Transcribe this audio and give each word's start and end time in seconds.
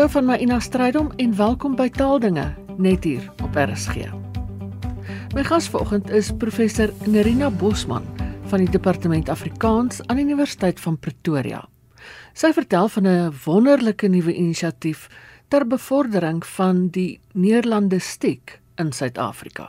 Hallo 0.00 0.12
van 0.12 0.24
my 0.24 0.38
Ina 0.40 0.56
Strydom 0.64 1.10
en 1.20 1.34
welkom 1.36 1.74
by 1.76 1.90
Taaldinge 1.92 2.46
net 2.80 3.04
hier 3.04 3.26
op 3.44 3.52
RSG. 3.52 4.06
My 5.36 5.42
gas 5.44 5.66
vanoggend 5.68 6.08
is 6.08 6.30
professor 6.40 6.88
Nerina 7.04 7.50
Bosman 7.52 8.06
van 8.48 8.64
die 8.64 8.70
Departement 8.72 9.28
Afrikaans 9.28 10.00
aan 10.06 10.16
die 10.16 10.24
Universiteit 10.24 10.80
van 10.80 10.96
Pretoria. 10.96 11.60
Sy 12.32 12.48
vertel 12.56 12.88
van 12.88 13.06
'n 13.06 13.34
wonderlike 13.44 14.08
nuwe 14.08 14.32
inisiatief 14.32 15.10
ter 15.48 15.66
bevordering 15.66 16.46
van 16.46 16.88
die 16.88 17.20
neerlandistiek 17.32 18.56
in 18.76 18.92
Suid-Afrika. 18.92 19.68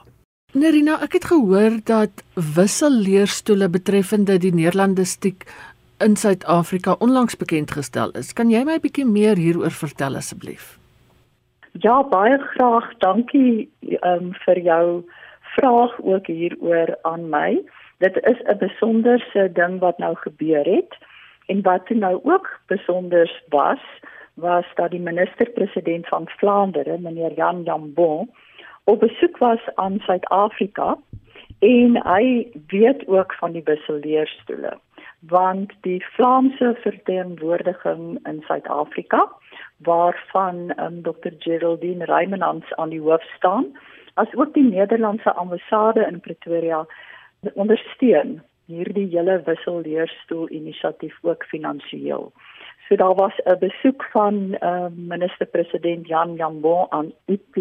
Nerina, 0.54 1.02
ek 1.04 1.14
het 1.14 1.26
gehoor 1.26 1.80
dat 1.84 2.24
wisselleerstoele 2.36 3.70
betreffende 3.70 4.38
die 4.38 4.54
neerlandistiek 4.54 5.44
in 6.04 6.16
Suid-Afrika 6.16 6.96
onlangs 7.00 7.38
bekend 7.38 7.72
gestel 7.72 8.12
is. 8.12 8.34
Kan 8.34 8.50
jy 8.50 8.64
my 8.64 8.76
'n 8.78 8.82
bietjie 8.82 9.06
meer 9.06 9.38
hieroor 9.38 9.72
vertel 9.72 10.16
asseblief? 10.16 10.78
Ja, 11.72 12.04
baie 12.04 12.38
graag. 12.38 12.98
Dankie 12.98 13.70
um, 14.02 14.34
vir 14.46 14.60
jou 14.60 15.04
vraag 15.56 15.94
ook 16.02 16.28
hieroor 16.28 16.98
aan 17.02 17.30
my. 17.30 17.62
Dit 17.98 18.18
is 18.24 18.40
'n 18.46 18.58
besonderse 18.58 19.52
ding 19.54 19.80
wat 19.80 19.98
nou 19.98 20.16
gebeur 20.16 20.66
het 20.66 20.98
en 21.48 21.62
wat 21.62 21.90
nou 21.90 22.20
ook 22.24 22.60
besonder 22.68 23.42
was, 23.50 23.84
was 24.34 24.66
dat 24.76 24.92
die 24.92 25.00
minister-president 25.00 26.08
van 26.08 26.28
Vlaandere, 26.28 26.98
meneer 26.98 27.34
Jan 27.34 27.64
Jambon, 27.64 28.30
op 28.84 29.00
besoek 29.00 29.38
was 29.38 29.60
aan 29.76 30.00
Suid-Afrika 30.00 30.98
en 31.60 32.02
hy 32.08 32.48
weet 32.68 33.08
ook 33.08 33.34
van 33.34 33.52
die 33.52 33.64
wisselleerstoele 33.64 34.78
want 35.22 35.72
die 35.82 36.06
Vlaamse 36.16 36.78
verteenwoordiging 36.82 38.20
in 38.28 38.42
Suid-Afrika 38.48 39.30
waarvan 39.78 40.56
um, 40.56 40.72
ehm, 40.78 41.02
Dr 41.02 41.32
Geraldine 41.40 42.06
Reimanns 42.06 42.74
aan 42.74 42.90
die 42.90 43.02
hoof 43.02 43.24
staan 43.38 43.66
as 44.14 44.34
ook 44.36 44.54
die 44.54 44.64
Nederlandse 44.64 45.34
ambassade 45.34 46.08
in 46.12 46.20
Pretoria 46.20 46.86
ondersteun 47.54 48.42
hierdie 48.66 49.08
hele 49.12 49.42
wisselleerstoel 49.46 50.50
inisiatief 50.50 51.18
ook 51.22 51.46
finansiëel. 51.46 52.32
So 52.88 52.96
daar 52.96 53.16
was 53.16 53.36
'n 53.46 53.60
besoek 53.60 54.04
van 54.12 54.58
uh, 54.60 54.86
minister-president 54.96 56.08
Jan 56.08 56.36
Jambon 56.36 56.86
aan 56.90 57.14
UP 57.26 57.56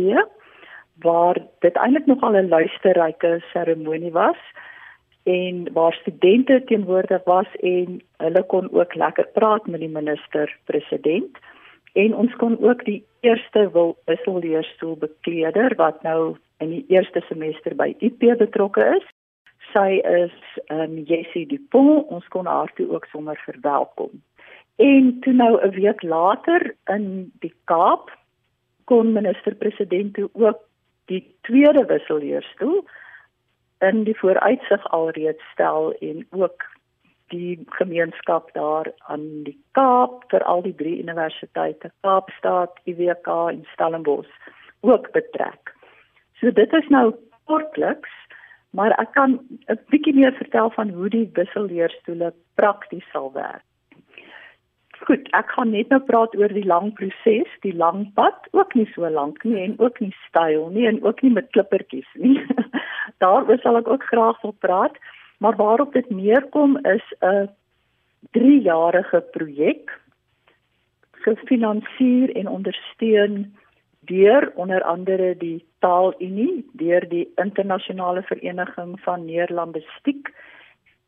waar 1.00 1.36
dit 1.58 1.76
eintlik 1.76 2.06
nogal 2.06 2.32
'n 2.36 2.48
luisterryke 2.48 3.42
seremonie 3.52 4.12
was 4.12 4.38
en 5.30 5.72
waar 5.72 5.92
studente 5.92 6.62
teenwoordig 6.66 7.24
was 7.24 7.50
en 7.60 8.00
hulle 8.24 8.42
kon 8.52 8.70
ook 8.72 8.94
lekker 8.94 9.28
praat 9.38 9.66
met 9.66 9.80
die 9.80 9.92
minister 9.92 10.56
president 10.64 11.38
en 11.92 12.14
ons 12.14 12.34
kon 12.36 12.58
ook 12.62 12.84
die 12.84 13.02
eerste 13.20 13.66
wisselleerstoel 14.04 14.96
bekleder 14.96 15.74
wat 15.76 16.02
nou 16.02 16.36
in 16.58 16.70
die 16.70 16.84
eerste 16.88 17.22
semester 17.28 17.74
by 17.76 17.94
UP 18.00 18.22
betrokke 18.38 18.84
is. 18.96 19.06
Sy 19.72 20.00
is 20.06 20.36
um, 20.72 20.98
Jessie 21.06 21.46
Dupont. 21.46 22.06
Ons 22.10 22.26
kon 22.28 22.46
haar 22.46 22.70
toe 22.76 22.88
ook 22.90 23.06
sommer 23.10 23.38
verwelkom. 23.46 24.22
En 24.80 25.16
toe 25.20 25.32
nou 25.32 25.58
'n 25.60 25.74
week 25.76 26.02
later 26.02 26.74
in 26.86 27.32
die 27.40 27.54
Kaap 27.64 28.10
kon 28.84 29.12
minister 29.12 29.54
president 29.54 30.18
ook 30.32 30.58
die 31.06 31.34
tweede 31.42 31.84
wisselleerstoel 31.86 32.84
in 33.80 34.04
die 34.04 34.18
vooruitsig 34.18 34.84
alreeds 34.90 35.42
stel 35.52 35.92
en 36.00 36.26
ook 36.30 36.64
die 37.30 37.64
gemeenskap 37.78 38.52
daar 38.52 38.92
aan 38.98 39.42
die 39.46 39.56
Kaap 39.78 40.24
vir 40.32 40.44
al 40.44 40.62
die 40.62 40.74
drie 40.74 40.98
universiteite 41.02 41.92
Kaapstad, 42.00 42.80
UWK 42.84 43.28
en 43.52 43.64
Stellenbosch 43.72 44.50
ook 44.80 45.10
betrek. 45.12 45.74
So 46.40 46.50
dit 46.50 46.72
is 46.72 46.88
nou 46.88 47.14
kortliks, 47.44 48.12
maar 48.70 48.94
ek 48.98 49.12
kan 49.12 49.38
'n 49.68 49.78
bietjie 49.90 50.14
meer 50.14 50.32
vertel 50.32 50.70
van 50.70 50.88
hoe 50.88 51.08
die 51.08 51.30
wisselleerstoele 51.32 52.32
prakties 52.54 53.10
sal 53.12 53.32
werk. 53.32 53.64
Goed, 55.08 55.28
ek 55.36 55.52
gaan 55.56 55.70
net 55.72 55.88
nou 55.88 56.00
praat 56.04 56.34
oor 56.36 56.52
die 56.52 56.66
lang 56.68 56.90
proses, 56.98 57.52
die 57.64 57.72
lang 57.72 58.02
pad, 58.18 58.48
ook 58.52 58.74
nie 58.76 58.88
so 58.92 59.08
lank 59.08 59.40
nie 59.48 59.62
en 59.62 59.78
ook 59.80 60.00
nie 60.04 60.12
styl 60.26 60.68
nie 60.74 60.84
en 60.90 61.00
ook 61.04 61.22
nie 61.24 61.32
met 61.32 61.48
klippertjies 61.56 62.10
nie. 62.20 62.36
Daaroor 63.24 63.62
sal 63.62 63.80
ek 63.80 63.88
ook 63.88 64.04
graag 64.10 64.42
wil 64.44 64.52
praat, 64.60 64.98
maar 65.40 65.56
waarop 65.56 65.96
dit 65.96 66.10
neerkom 66.10 66.76
is 66.84 67.06
'n 67.24 67.48
3-jarige 68.36 69.20
projek 69.32 69.96
gefinansier 71.24 72.36
en 72.36 72.48
ondersteun 72.48 73.56
deur 74.00 74.52
onder 74.54 74.82
andere 74.82 75.34
die 75.36 75.64
Taalunie, 75.78 76.64
deur 76.72 77.08
die 77.08 77.32
internasionale 77.36 78.22
vereniging 78.22 79.00
van 79.00 79.24
neerlandistiek 79.24 80.28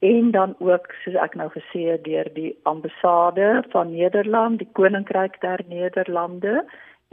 en 0.03 0.31
dan 0.31 0.55
ook 0.59 0.89
soos 1.03 1.15
ek 1.23 1.35
nou 1.39 1.47
gesê 1.55 1.85
het 1.93 2.03
deur 2.05 2.27
die 2.35 2.57
ambassade 2.67 3.63
van 3.71 3.93
Nederland, 3.95 4.59
die 4.59 4.73
koninkryk 4.75 5.39
der 5.45 5.63
Nederlande 5.71 6.65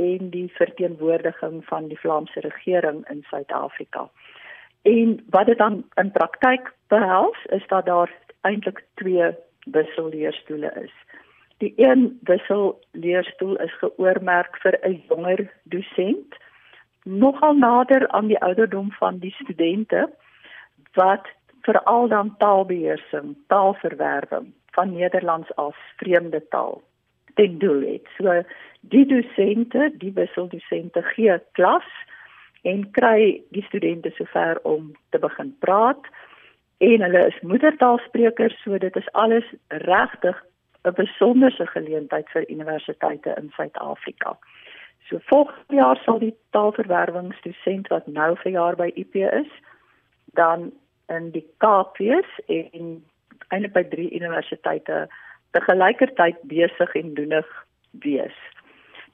en 0.02 0.32
die 0.34 0.48
verteenwoordiging 0.56 1.62
van 1.68 1.92
die 1.92 2.00
Vlaamse 2.00 2.42
regering 2.42 3.04
in 3.14 3.22
Suid-Afrika. 3.30 4.08
En 4.82 5.20
wat 5.30 5.46
dit 5.46 5.58
dan 5.62 5.84
in 6.02 6.12
praktyk 6.12 6.74
behels 6.88 7.46
is 7.46 7.68
dat 7.68 7.86
daar 7.86 8.10
eintlik 8.42 8.82
twee 8.94 9.36
wisselleerstoele 9.70 10.74
is. 10.82 10.94
Die 11.62 11.74
een 11.78 12.20
wisselleerstoel 12.22 13.58
is 13.70 13.80
geoormerk 13.84 14.58
vir 14.66 14.80
'n 14.82 15.04
jonger 15.10 15.52
dosent, 15.64 16.36
nogal 17.04 17.54
nader 17.54 18.08
aan 18.08 18.28
die 18.28 18.42
ouderdom 18.42 18.92
van 18.92 19.18
die 19.18 19.36
studente 19.38 20.10
wat 20.94 21.28
veral 21.62 22.08
dan 22.08 22.36
taalbeheersing, 22.38 23.36
taalverwerwing 23.48 24.54
van 24.72 24.94
Nederlands 24.94 25.56
as 25.56 25.76
vreemde 25.98 26.48
taal 26.50 26.82
ten 27.36 27.58
doel 27.58 27.82
het. 27.82 28.08
So 28.18 28.44
die 28.82 29.06
dosente, 29.06 29.92
die 29.98 30.14
wisseldosente 30.14 31.02
gee 31.14 31.40
klas 31.52 31.88
en 32.62 32.84
kry 32.92 33.42
die 33.56 33.64
studente 33.64 34.12
sover 34.18 34.60
om 34.64 34.92
te 35.10 35.20
begin 35.20 35.56
praat 35.60 36.10
en 36.80 37.02
hulle 37.04 37.26
is 37.28 37.40
moedertaalsprekers, 37.42 38.56
so 38.64 38.78
dit 38.78 38.96
is 38.96 39.12
alles 39.12 39.48
regtig 39.68 40.38
'n 40.84 40.94
besonderse 40.96 41.66
geleentheid 41.68 42.30
vir 42.30 42.50
universiteite 42.50 43.36
in 43.38 43.50
Suid-Afrika. 43.56 44.38
So 45.08 45.18
volgende 45.26 45.76
jaar 45.76 45.98
sal 46.04 46.20
die 46.20 46.36
taalverwerwingsdosent 46.50 47.88
wat 47.88 48.08
nou 48.08 48.36
vir 48.44 48.52
jaar 48.52 48.76
by 48.76 48.92
UP 48.96 49.16
is, 49.16 49.52
dan 50.34 50.72
in 51.10 51.32
die 51.32 51.46
Kaap 51.58 51.98
wees 51.98 52.30
en 52.48 53.00
eintlik 53.50 53.74
by 53.74 53.84
drie 53.92 54.10
universiteite 54.16 55.08
te 55.52 55.62
gelykertyd 55.66 56.38
besig 56.52 56.96
en 56.96 57.14
doenig 57.18 57.50
wees. 58.06 58.38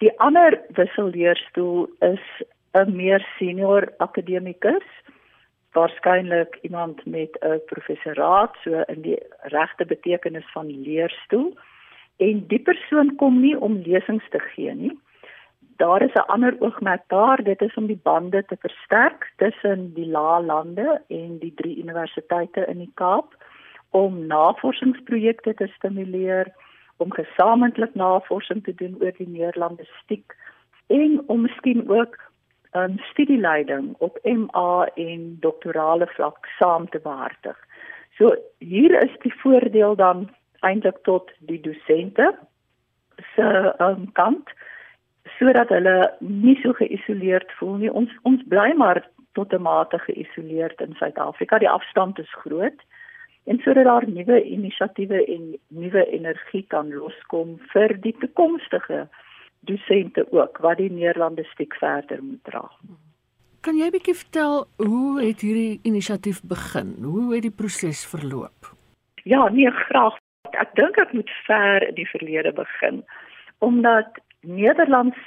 Die 0.03 0.11
ander 0.19 0.57
wisselleerstoel 0.75 1.87
is 1.99 2.25
'n 2.75 2.95
meer 2.95 3.23
senior 3.37 3.87
akademikus, 3.97 4.87
waarskynlik 5.71 6.57
iemand 6.61 7.05
met 7.05 7.31
'n 7.41 7.61
professoraat 7.71 8.55
so 8.63 8.83
in 8.87 9.01
die 9.01 9.19
regte 9.55 9.85
betekenis 9.85 10.51
van 10.51 10.67
leerstoel 10.81 11.57
en 12.17 12.47
die 12.47 12.59
persoon 12.59 13.15
kom 13.15 13.41
nie 13.41 13.57
om 13.59 13.81
lesings 13.85 14.29
te 14.29 14.39
gee 14.39 14.73
nie, 14.73 14.99
daar 15.77 16.01
is 16.01 16.13
'n 16.13 16.27
ander 16.27 16.55
oogmerk 16.59 17.03
daar, 17.07 17.43
dit 17.43 17.61
is 17.61 17.73
om 17.73 17.85
die 17.85 17.99
bande 18.03 18.45
te 18.45 18.57
versterk 18.59 19.31
tussen 19.35 19.93
die 19.93 20.07
lae 20.07 20.43
lande 20.43 21.01
en 21.07 21.39
die 21.39 21.53
drie 21.55 21.77
universiteite 21.77 22.65
in 22.65 22.77
die 22.77 22.91
Kaap 22.93 23.35
om 23.89 24.25
navorsingsprojekte 24.27 25.53
te 25.53 25.67
stimuleer, 25.67 26.53
om 26.97 27.11
gesamentlik 27.11 27.93
navorsing 27.93 28.63
te 28.63 28.73
doen 28.75 28.95
oor 29.01 29.11
die 29.17 29.29
neerlandistiek 29.29 30.35
en 30.87 31.23
om 31.25 31.41
miskien 31.41 31.89
ook 31.89 32.17
'n 32.71 32.79
um, 32.79 32.97
studieleiding 32.99 33.95
op 33.97 34.19
MA 34.23 34.89
en 34.95 35.37
doktorale 35.39 36.07
vlak 36.07 36.47
saam 36.59 36.89
te 36.89 36.99
behartig. 36.99 37.57
So 38.17 38.35
hier 38.59 39.03
is 39.03 39.15
die 39.21 39.33
voordeel 39.33 39.95
dan 39.95 40.29
eintlik 40.59 40.97
tot 41.03 41.31
die 41.39 41.61
dosente 41.61 42.35
se 43.35 43.75
um, 43.79 44.11
kant 44.11 44.49
sodat 45.37 45.69
hulle 45.69 46.13
nie 46.19 46.55
so 46.61 46.73
geïsoleerd 46.73 47.51
voel 47.59 47.77
nie. 47.81 47.91
Ons 47.91 48.11
ons 48.23 48.43
bly 48.51 48.73
maar 48.77 49.01
tot 49.33 49.53
'n 49.53 49.61
mate 49.61 49.99
geïsoleerd 49.99 50.81
in 50.81 50.93
Suid-Afrika. 50.93 51.57
Die 51.57 51.69
afstand 51.69 52.19
is 52.19 52.33
groot. 52.33 52.79
En 53.43 53.59
sodat 53.59 53.85
daar 53.85 54.07
nuwe 54.07 54.43
inisiatiewe 54.43 55.25
en 55.25 55.57
nuwe 55.67 56.05
energie 56.09 56.65
kan 56.67 56.93
loskom 56.93 57.59
vir 57.73 58.01
die 58.01 58.15
toekomstige 58.19 59.07
dosente 59.59 60.27
ook 60.31 60.57
wat 60.57 60.77
die 60.77 60.91
Nederlandistiek 60.91 61.75
verder 61.75 62.23
moet 62.23 62.43
dra. 62.43 62.71
Kan 63.61 63.77
jy 63.77 63.85
'n 63.85 63.91
bietjie 63.91 64.15
vertel 64.15 64.67
hoe 64.77 65.21
het 65.21 65.41
hierdie 65.41 65.79
inisiatief 65.83 66.41
begin? 66.43 66.95
Hoe 67.01 67.33
het 67.33 67.41
die 67.41 67.57
proses 67.61 68.05
verloop? 68.05 68.75
Ja, 69.23 69.49
nee, 69.49 69.71
graag. 69.71 70.17
Ek 70.51 70.75
dink 70.75 70.97
ek 70.97 71.13
moet 71.13 71.29
ver 71.45 71.87
in 71.87 71.95
die 71.95 72.09
verlede 72.09 72.53
begin 72.53 73.03
omdat 73.59 74.19
Nederlands 74.45 75.17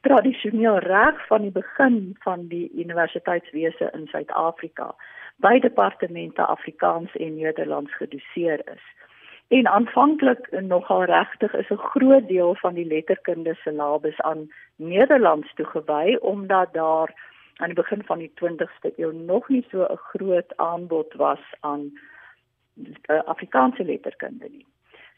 tradisioneel 0.00 0.78
reg 0.78 1.26
van 1.26 1.42
die 1.42 1.50
begin 1.52 2.16
van 2.24 2.46
die 2.48 2.70
universiteitswese 2.72 3.90
in 3.92 4.06
Suid-Afrika 4.06 4.94
by 5.36 5.58
departemente 5.58 6.46
Afrikaans 6.46 7.16
en 7.16 7.36
Nederlands 7.36 7.94
gedoseer 7.96 8.60
is. 8.72 8.84
En 9.48 9.66
aanvanklik 9.66 10.50
nogal 10.60 11.04
regtig 11.04 11.54
is 11.54 11.70
'n 11.70 11.86
groot 11.92 12.28
deel 12.28 12.54
van 12.54 12.74
die 12.74 12.86
letterkunde 12.86 13.54
syllabus 13.54 14.20
aan 14.20 14.52
Nederlands 14.76 15.54
toegewy 15.54 16.16
omdat 16.20 16.72
daar 16.72 17.14
aan 17.56 17.66
die 17.66 17.82
begin 17.82 18.02
van 18.04 18.18
die 18.18 18.32
20ste 18.34 18.92
eeu 18.96 19.12
nog 19.12 19.48
nie 19.48 19.66
so 19.70 19.82
'n 19.84 19.96
groot 19.96 20.56
aanbod 20.56 21.14
was 21.14 21.40
aan 21.60 21.92
uh, 23.10 23.20
Afrikaanse 23.24 23.84
letterkunde 23.84 24.48
nie. 24.50 24.66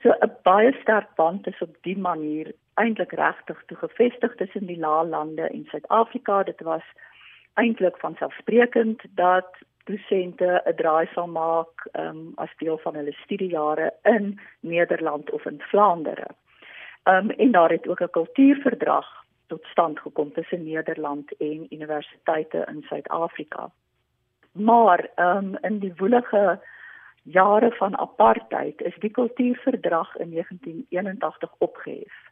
So 0.02 0.08
'n 0.08 0.32
baie 0.42 0.72
sterk 0.80 1.14
band 1.14 1.46
is 1.46 1.62
op 1.62 1.76
die 1.80 1.98
manier 1.98 2.52
eintlik 2.74 3.12
regtig 3.12 3.62
toe 3.66 3.76
gevestig 3.76 4.34
tussen 4.34 4.66
die 4.66 4.78
laalande 4.78 5.48
en 5.48 5.64
Suid-Afrika. 5.64 6.42
Dit 6.42 6.60
was 6.60 6.84
eintlik 7.54 7.96
van 7.96 8.14
selfsprekend 8.18 9.02
dat 9.14 9.56
dosente 9.84 10.62
'n 10.64 10.74
draai 10.76 11.06
sal 11.12 11.26
maak 11.26 11.88
um, 11.92 12.32
as 12.34 12.52
deel 12.56 12.78
van 12.78 12.94
hulle 12.94 13.12
studiejare 13.12 13.92
in 14.02 14.40
Nederland 14.60 15.30
of 15.30 15.44
in 15.44 15.60
Vlaandere. 15.60 16.26
Um, 17.04 17.30
en 17.30 17.50
daar 17.50 17.70
het 17.70 17.88
ook 17.88 18.00
'n 18.00 18.10
kultuurverdrag 18.10 19.24
tot 19.46 19.64
stand 19.64 19.98
gekom 19.98 20.32
tussen 20.32 20.64
Nederland 20.64 21.36
en 21.36 21.66
universiteite 21.70 22.66
in 22.68 22.82
Suid-Afrika. 22.82 23.70
Maar 24.52 25.08
um, 25.16 25.56
in 25.60 25.78
die 25.78 25.92
woelige 25.96 26.60
jare 27.22 27.70
van 27.70 27.98
apartheid 27.98 28.80
is 28.80 28.96
die 28.98 29.10
kultuurverdrag 29.10 30.16
in 30.16 30.30
1981 30.30 31.54
opgehef. 31.58 32.31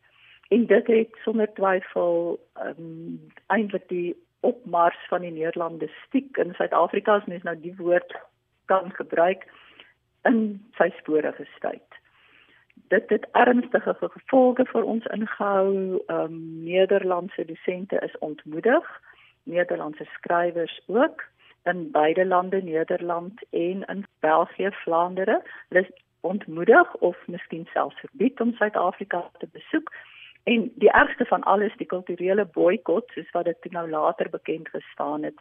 En 0.50 0.66
dit 0.66 0.86
het 0.86 1.16
sonder 1.22 1.52
twyfel 1.54 2.40
um, 2.62 3.20
eintlik 3.46 3.88
die 3.88 4.16
opmars 4.40 4.98
van 5.08 5.20
die 5.20 5.30
Nederlandistiek 5.30 6.36
in 6.42 6.54
Suid-Afrika 6.58 7.20
as 7.20 7.28
mens 7.30 7.46
nou 7.46 7.54
die 7.60 7.74
woord 7.78 8.16
kan 8.72 8.90
gebruik 8.98 9.46
in 10.26 10.40
sy 10.78 10.88
spore 10.98 11.32
gestuit. 11.38 11.98
Dit 12.90 13.14
het 13.14 13.28
ernstige 13.38 13.94
gevolge 14.00 14.66
vir 14.72 14.90
ons 14.94 15.06
ingehou. 15.14 15.70
Ehm 16.06 16.34
um, 16.34 16.42
Nederlandse 16.66 17.46
dosente 17.46 18.02
is 18.02 18.18
ontmoedig, 18.18 18.90
Nederlandse 19.42 20.04
skrywers 20.18 20.80
ook 20.86 21.22
in 21.70 21.90
beide 21.90 22.26
lande 22.26 22.62
Nederland 22.62 23.46
en 23.50 23.84
in 23.86 24.06
België, 24.20 24.70
Vlaandere. 24.82 25.42
Hulle 25.68 25.86
is 25.86 25.96
ontmoedig 26.20 26.94
of 26.94 27.26
miskien 27.26 27.68
selfs 27.72 28.00
verbied 28.00 28.40
om 28.40 28.52
Suid-Afrika 28.52 29.30
te 29.38 29.48
besoek 29.52 29.94
En 30.44 30.72
die 30.74 30.90
ergste 30.90 31.24
van 31.24 31.42
alles, 31.42 31.76
die 31.76 31.86
kulturele 31.86 32.44
boikot, 32.44 33.10
soos 33.14 33.30
wat 33.30 33.44
dit 33.44 33.72
nou 33.72 33.88
later 33.90 34.30
bekend 34.30 34.68
gestaan 34.68 35.22
het, 35.22 35.36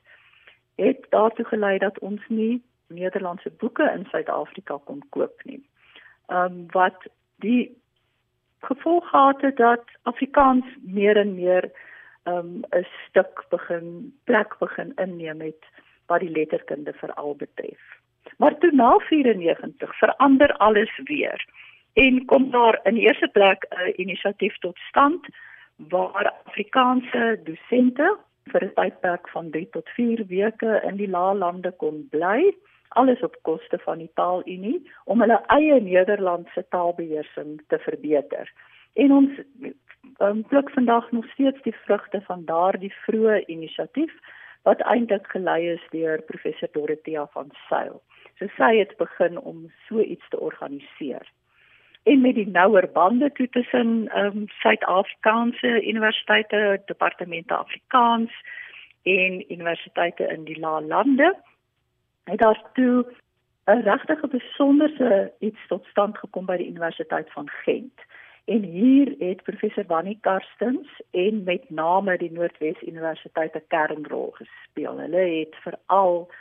het 0.75 1.05
daartoe 1.09 1.45
gelei 1.45 1.77
dat 1.77 1.99
ons 1.99 2.21
nie 2.27 2.61
Nederlandse 2.87 3.49
boeke 3.49 3.91
in 3.95 4.05
Suid-Afrika 4.09 4.79
kon 4.85 5.03
koop 5.09 5.43
nie. 5.43 5.61
Ehm 6.27 6.45
um, 6.45 6.65
wat 6.71 7.07
die 7.35 7.77
gevolg 8.59 9.09
gehad 9.09 9.41
het 9.41 9.57
dat 9.57 9.83
Afrikaans 10.03 10.65
meer 10.81 11.17
en 11.17 11.35
meer 11.35 11.71
ehm 12.23 12.37
um, 12.37 12.63
'n 12.69 12.87
stuk 13.07 13.45
begin 13.49 14.13
plek 14.23 14.57
begin 14.59 14.91
inneem 14.95 15.41
het 15.41 15.65
wat 16.05 16.19
die 16.19 16.29
letterkunde 16.29 16.93
veral 16.93 17.35
betref. 17.35 17.81
Maar 18.37 18.57
toe 18.57 18.71
na 18.71 18.97
94 18.97 19.97
verander 19.97 20.53
alles 20.53 20.99
weer 21.03 21.45
en 21.99 22.25
kom 22.25 22.51
daar 22.51 22.79
in 22.83 22.95
eerste 22.95 23.27
plek 23.27 23.65
'n 23.69 23.93
inisiatief 23.95 24.57
tot 24.57 24.77
stand 24.77 25.27
waar 25.75 26.33
Afrikaanse 26.45 27.39
dosente 27.43 28.17
vir 28.51 28.63
'n 28.63 28.73
tydperk 28.73 29.29
van 29.29 29.49
3 29.49 29.69
tot 29.69 29.89
4 29.89 30.25
weke 30.27 30.81
in 30.89 30.95
die 30.95 31.09
laalande 31.09 31.71
kon 31.71 32.07
bly 32.09 32.53
alles 32.89 33.21
op 33.21 33.35
koste 33.41 33.77
van 33.77 33.97
die 33.97 34.11
taalunie 34.13 34.91
om 35.03 35.21
hulle 35.21 35.41
eie 35.47 35.81
Nederlandse 35.81 36.65
taalbeheersing 36.69 37.61
te 37.67 37.79
verbeter. 37.79 38.51
En 38.93 39.11
ons 39.11 39.31
um, 40.17 40.43
pluk 40.43 40.69
vandag 40.69 41.11
nog 41.11 41.25
steeds 41.29 41.61
die 41.61 41.75
vrugte 41.85 42.21
van 42.21 42.45
daardie 42.45 42.93
vroeë 43.05 43.43
inisiatief 43.45 44.13
wat 44.61 44.81
eintlik 44.81 45.27
gelei 45.27 45.69
is 45.69 45.85
deur 45.89 46.21
professor 46.21 46.69
Dorothea 46.71 47.27
van 47.31 47.51
Sail. 47.67 48.01
So 48.37 48.47
sy 48.55 48.77
het 48.77 48.97
begin 48.97 49.37
om 49.39 49.71
so 49.87 49.99
iets 49.99 50.29
te 50.29 50.39
organiseer 50.39 51.27
en 52.03 52.21
met 52.21 52.35
die 52.35 52.47
nouer 52.47 52.89
bande 52.93 53.31
toe 53.31 53.49
tussen 53.49 54.07
ehm 54.07 54.37
um, 54.37 54.43
Suid-Afrikaanse 54.47 55.87
universiteite, 55.87 56.81
departemente 56.85 57.53
Afrikaans 57.53 58.31
en 59.03 59.51
universiteite 59.51 60.27
in 60.27 60.43
die 60.43 60.59
lande 60.59 61.35
het 62.23 62.39
daar 62.39 62.63
toe 62.73 63.05
'n 63.65 63.81
regtig 63.81 64.19
besonderse 64.29 65.33
iets 65.39 65.67
tot 65.67 65.85
stand 65.85 66.17
gekom 66.17 66.45
by 66.45 66.57
die 66.57 66.67
Universiteit 66.67 67.31
van 67.31 67.49
Gent. 67.49 67.99
En 68.45 68.63
hier 68.63 69.15
het 69.19 69.43
professor 69.43 69.85
Wannie 69.87 70.17
Karstens 70.21 71.01
en 71.11 71.43
met 71.43 71.69
name 71.69 72.17
die 72.17 72.31
Noordwes 72.31 72.81
Universiteit 72.81 73.55
'n 73.55 73.67
kernrol 73.67 74.31
gespeel. 74.31 74.97
Hulle 74.97 75.25
het 75.39 75.55
veral 75.55 76.31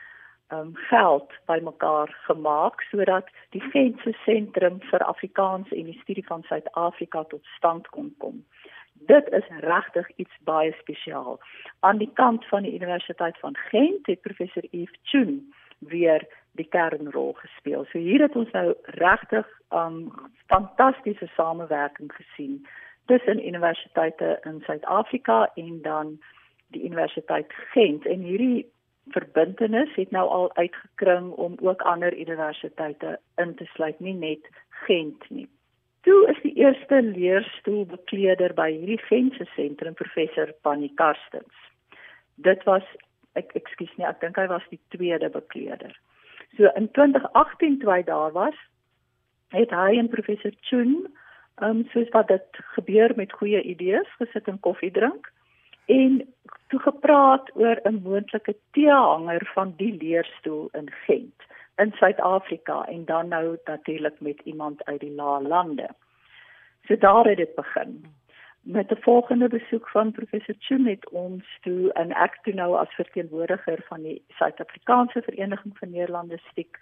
um, 0.53 0.71
geld 0.75 1.33
bymekaar 1.47 2.17
gemaak 2.27 2.83
sodat 2.91 3.29
die 3.51 3.63
Gentse 3.73 4.13
sentrum 4.25 4.81
vir 4.91 5.05
Afrikaans 5.05 5.71
en 5.71 5.85
die 5.85 5.99
studie 6.03 6.27
van 6.27 6.43
Suid-Afrika 6.43 7.25
tot 7.25 7.45
stand 7.57 7.89
kon 7.89 8.15
kom. 8.19 8.45
Dit 8.93 9.29
is 9.29 9.47
regtig 9.61 10.11
iets 10.17 10.35
baie 10.45 10.75
spesiaal. 10.81 11.39
Aan 11.81 11.99
die 11.99 12.11
kant 12.15 12.47
van 12.47 12.63
die 12.63 12.75
Universiteit 12.75 13.39
van 13.39 13.57
Gent 13.71 14.07
het 14.07 14.21
professor 14.21 14.65
Yves 14.71 14.99
Chun 15.03 15.53
weer 15.79 16.27
die 16.59 16.67
kernrol 16.69 17.33
gespeel. 17.33 17.85
So 17.85 17.99
hier 17.99 18.23
het 18.23 18.37
ons 18.37 18.51
nou 18.51 18.75
regtig 18.99 19.47
'n 19.71 19.77
um, 19.77 20.13
fantastiese 20.47 21.29
samewerking 21.37 22.13
gesien 22.13 22.67
tussen 23.07 23.47
universiteite 23.47 24.41
in 24.45 24.61
Suid-Afrika 24.67 25.51
en 25.55 25.83
dan 25.83 26.19
die 26.67 26.85
Universiteit 26.85 27.53
Gent 27.73 28.07
en 28.07 28.21
hierdie 28.21 28.67
verbintenis 29.13 29.95
het 29.95 30.11
nou 30.11 30.29
al 30.29 30.51
uitgekring 30.57 31.31
om 31.31 31.57
ook 31.61 31.83
ander 31.83 32.17
universiteite 32.19 33.19
in 33.37 33.55
te 33.55 33.65
sluit, 33.65 34.01
nie 34.01 34.15
net 34.15 34.49
Gent 34.87 35.31
nie. 35.31 35.49
Toe 36.07 36.29
is 36.31 36.39
die 36.43 36.55
eerste 36.55 37.03
leerstoelbekleder 37.03 38.55
by 38.55 38.71
hierdie 38.73 39.01
Gentse 39.09 39.45
sentrum 39.55 39.95
professor 39.95 40.53
Pannie 40.63 40.93
Karstens. 40.95 41.55
Dit 42.35 42.63
was 42.65 42.87
ek 43.39 43.53
ekskuus 43.59 43.91
nie, 43.97 44.07
ek 44.07 44.21
dink 44.23 44.39
hy 44.39 44.47
was 44.51 44.65
die 44.71 44.81
tweede 44.95 45.31
bekleder. 45.31 45.95
So 46.57 46.71
in 46.79 46.89
2018 46.97 47.81
toe 47.83 47.91
hy 47.93 48.03
daar 48.07 48.33
was, 48.33 48.57
het 49.55 49.75
hy 49.75 49.99
en 49.99 50.11
professor 50.13 50.55
Chun, 50.71 51.09
ehm 51.59 51.83
um, 51.83 51.85
soos 51.93 52.09
wat 52.15 52.31
dit 52.31 52.63
gebeur 52.77 53.13
met 53.17 53.35
goeie 53.35 53.61
idees, 53.63 54.09
gesit 54.23 54.49
en 54.49 54.61
koffie 54.63 54.93
drink 54.95 55.27
en 55.89 56.35
toe 56.69 56.81
gepraat 56.81 57.51
oor 57.55 57.81
'n 57.83 58.01
moontlike 58.03 58.57
teehanger 58.71 59.51
van 59.55 59.75
die 59.77 59.97
leerstoel 59.97 60.69
in 60.73 60.91
Gent 60.91 61.39
in 61.77 61.93
Suid-Afrika 61.93 62.85
en 62.87 63.05
dan 63.05 63.29
nou 63.29 63.57
natuurlik 63.65 64.21
met 64.21 64.41
iemand 64.45 64.85
uit 64.85 65.01
die 65.01 65.15
lande. 65.15 65.89
So 66.87 66.97
daar 66.97 67.25
het 67.25 67.37
dit 67.37 67.55
begin. 67.55 68.05
Met 68.63 68.91
'n 68.91 69.01
volgende 69.01 69.49
besoek 69.49 69.89
van 69.89 70.13
professor 70.13 70.55
Chumet 70.59 71.09
ons 71.09 71.59
toe 71.61 71.93
en 71.93 72.13
ek 72.13 72.39
toe 72.43 72.55
nou 72.55 72.77
as 72.77 72.95
verteenwoordiger 72.95 73.85
van 73.89 74.03
die 74.03 74.23
Suid-Afrikaanse 74.29 75.23
Vereniging 75.23 75.79
van 75.79 75.91
Nederlandistiek 75.91 76.79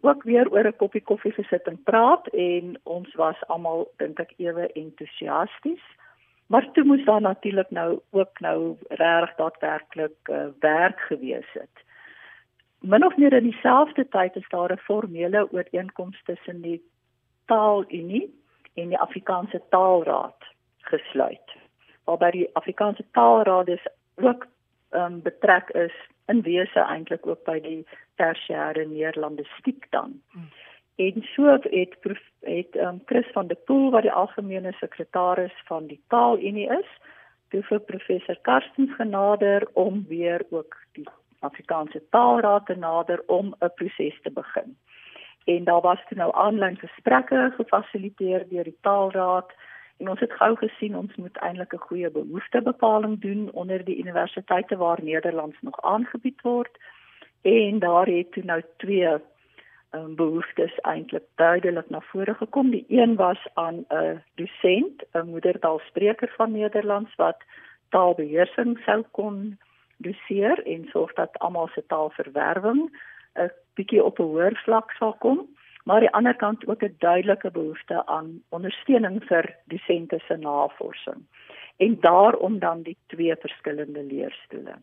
ook 0.00 0.22
weer 0.22 0.50
oor 0.50 0.66
'n 0.66 0.76
koppie 0.76 1.02
koffie 1.02 1.32
gesit 1.32 1.66
en 1.66 1.82
praat 1.82 2.26
en 2.26 2.80
ons 2.82 3.14
was 3.14 3.46
almal 3.46 3.92
dink 3.96 4.18
ek 4.18 4.32
ewe 4.36 4.72
entoesiasties. 4.72 5.82
Maar 6.46 6.72
toe 6.72 6.84
moes 6.84 7.04
daar 7.04 7.20
natuurlik 7.20 7.70
nou 7.70 8.00
ook 8.10 8.40
nou 8.40 8.76
reg 8.88 9.34
daadwerklik 9.34 10.28
uh, 10.30 10.46
werk 10.58 11.00
gewees 11.00 11.52
het. 11.52 11.84
Min 12.80 13.06
of 13.06 13.16
meer 13.16 13.32
in 13.32 13.42
dieselfde 13.42 14.08
tyd 14.08 14.36
is 14.36 14.48
daar 14.48 14.72
'n 14.72 14.78
formele 14.78 15.52
ooreenkoms 15.52 16.22
tussen 16.22 16.60
die 16.60 16.82
Taalunie 17.44 18.42
en 18.74 18.88
die 18.88 18.98
Afrikaanse 18.98 19.62
Taalraad 19.68 20.44
gesluit. 20.78 21.56
Waarby 22.04 22.30
die 22.30 22.50
Afrikaanse 22.52 23.04
Taalraad 23.10 23.68
is 23.68 23.86
ook 24.14 24.46
um, 24.90 25.22
betrek 25.22 25.68
is 25.68 25.94
in 26.26 26.42
wese 26.42 26.80
eintlik 26.80 27.26
ook 27.26 27.44
by 27.44 27.60
die 27.60 27.86
tersiêre 28.14 28.86
Nederlandistiek 28.86 29.86
dan. 29.90 30.22
Hmm. 30.30 30.48
En 30.96 31.22
so 31.34 31.44
het 31.44 31.64
het 32.40 32.76
um, 32.76 33.02
Chris 33.04 33.26
van 33.32 33.46
der 33.46 33.56
Pool 33.56 33.90
wat 33.90 34.02
die 34.02 34.12
algemene 34.12 34.72
sekretaris 34.72 35.52
van 35.64 35.86
die 35.86 36.00
Taalunie 36.08 36.68
is, 36.78 36.88
toe 37.48 37.62
vir 37.62 37.80
professor 37.80 38.38
Karstens 38.42 38.94
genader 38.94 39.68
om 39.72 40.04
weer 40.08 40.46
ook 40.50 40.76
die 40.92 41.08
Afrikaanse 41.40 42.02
Taalraad 42.10 42.66
te 42.66 42.74
nader 42.74 43.22
om 43.26 43.54
'n 43.60 43.70
proses 43.74 44.20
te 44.22 44.30
begin. 44.30 44.76
En 45.44 45.64
daar 45.64 45.80
was 45.80 46.00
toe 46.08 46.16
nou 46.16 46.34
aanlyn 46.34 46.76
gesprekke 46.76 47.52
gefasiliteer 47.56 48.48
deur 48.48 48.64
die 48.64 48.78
Taalraad 48.80 49.52
En 49.96 50.08
ons 50.12 50.20
het 50.20 50.32
gou 50.32 50.50
gesien 50.60 50.96
ons 50.96 51.14
moet 51.16 51.38
eintlik 51.46 51.72
'n 51.74 51.86
goeie 51.88 52.10
behoeftebepaling 52.10 53.20
doen 53.20 53.50
onder 53.52 53.84
die 53.84 53.98
universiteite 53.98 54.76
waar 54.76 55.02
Nederlands 55.02 55.56
nog 55.60 55.82
aangebied 55.82 56.40
word. 56.40 56.78
En 57.42 57.78
daar 57.78 58.06
het 58.06 58.32
toe 58.32 58.44
nou 58.44 58.62
twee 58.76 59.08
um, 59.96 60.14
behoeftes 60.14 60.78
eintlik 60.82 61.24
duidelik 61.34 61.90
na 61.90 62.00
vore 62.00 62.34
gekom. 62.34 62.70
Die 62.70 62.84
een 62.88 63.16
was 63.16 63.46
aan 63.54 63.84
'n 63.88 64.22
dosent, 64.34 65.02
'n 65.12 65.28
moedertaalspreker 65.28 66.32
van 66.36 66.52
Nederlands 66.52 67.14
wat 67.14 67.40
taalbeheersing 67.88 68.78
sou 68.78 69.02
kon 69.10 69.58
doseer 69.96 70.66
en 70.66 70.88
sorg 70.90 71.12
dat 71.12 71.38
almal 71.38 71.68
se 71.68 71.86
taalverwerwing 71.86 72.90
'n 73.34 73.50
bietjie 73.74 74.04
op 74.04 74.18
'n 74.18 74.22
hoër 74.22 74.60
vlak 74.64 74.90
sal 74.90 75.12
kom 75.12 75.48
maar 75.86 75.94
aan 75.94 76.02
die 76.02 76.12
ander 76.12 76.36
kant 76.36 76.66
ook 76.66 76.82
'n 76.82 76.94
duidelike 76.98 77.50
behoefte 77.50 78.06
aan 78.06 78.42
ondersteuning 78.48 79.24
vir 79.24 79.56
dosente 79.64 80.18
se 80.18 80.36
navorsing. 80.36 81.20
En 81.76 82.00
daarom 82.00 82.58
dan 82.58 82.82
die 82.82 82.96
twee 83.06 83.36
verskillende 83.36 84.02
leerstoele. 84.02 84.74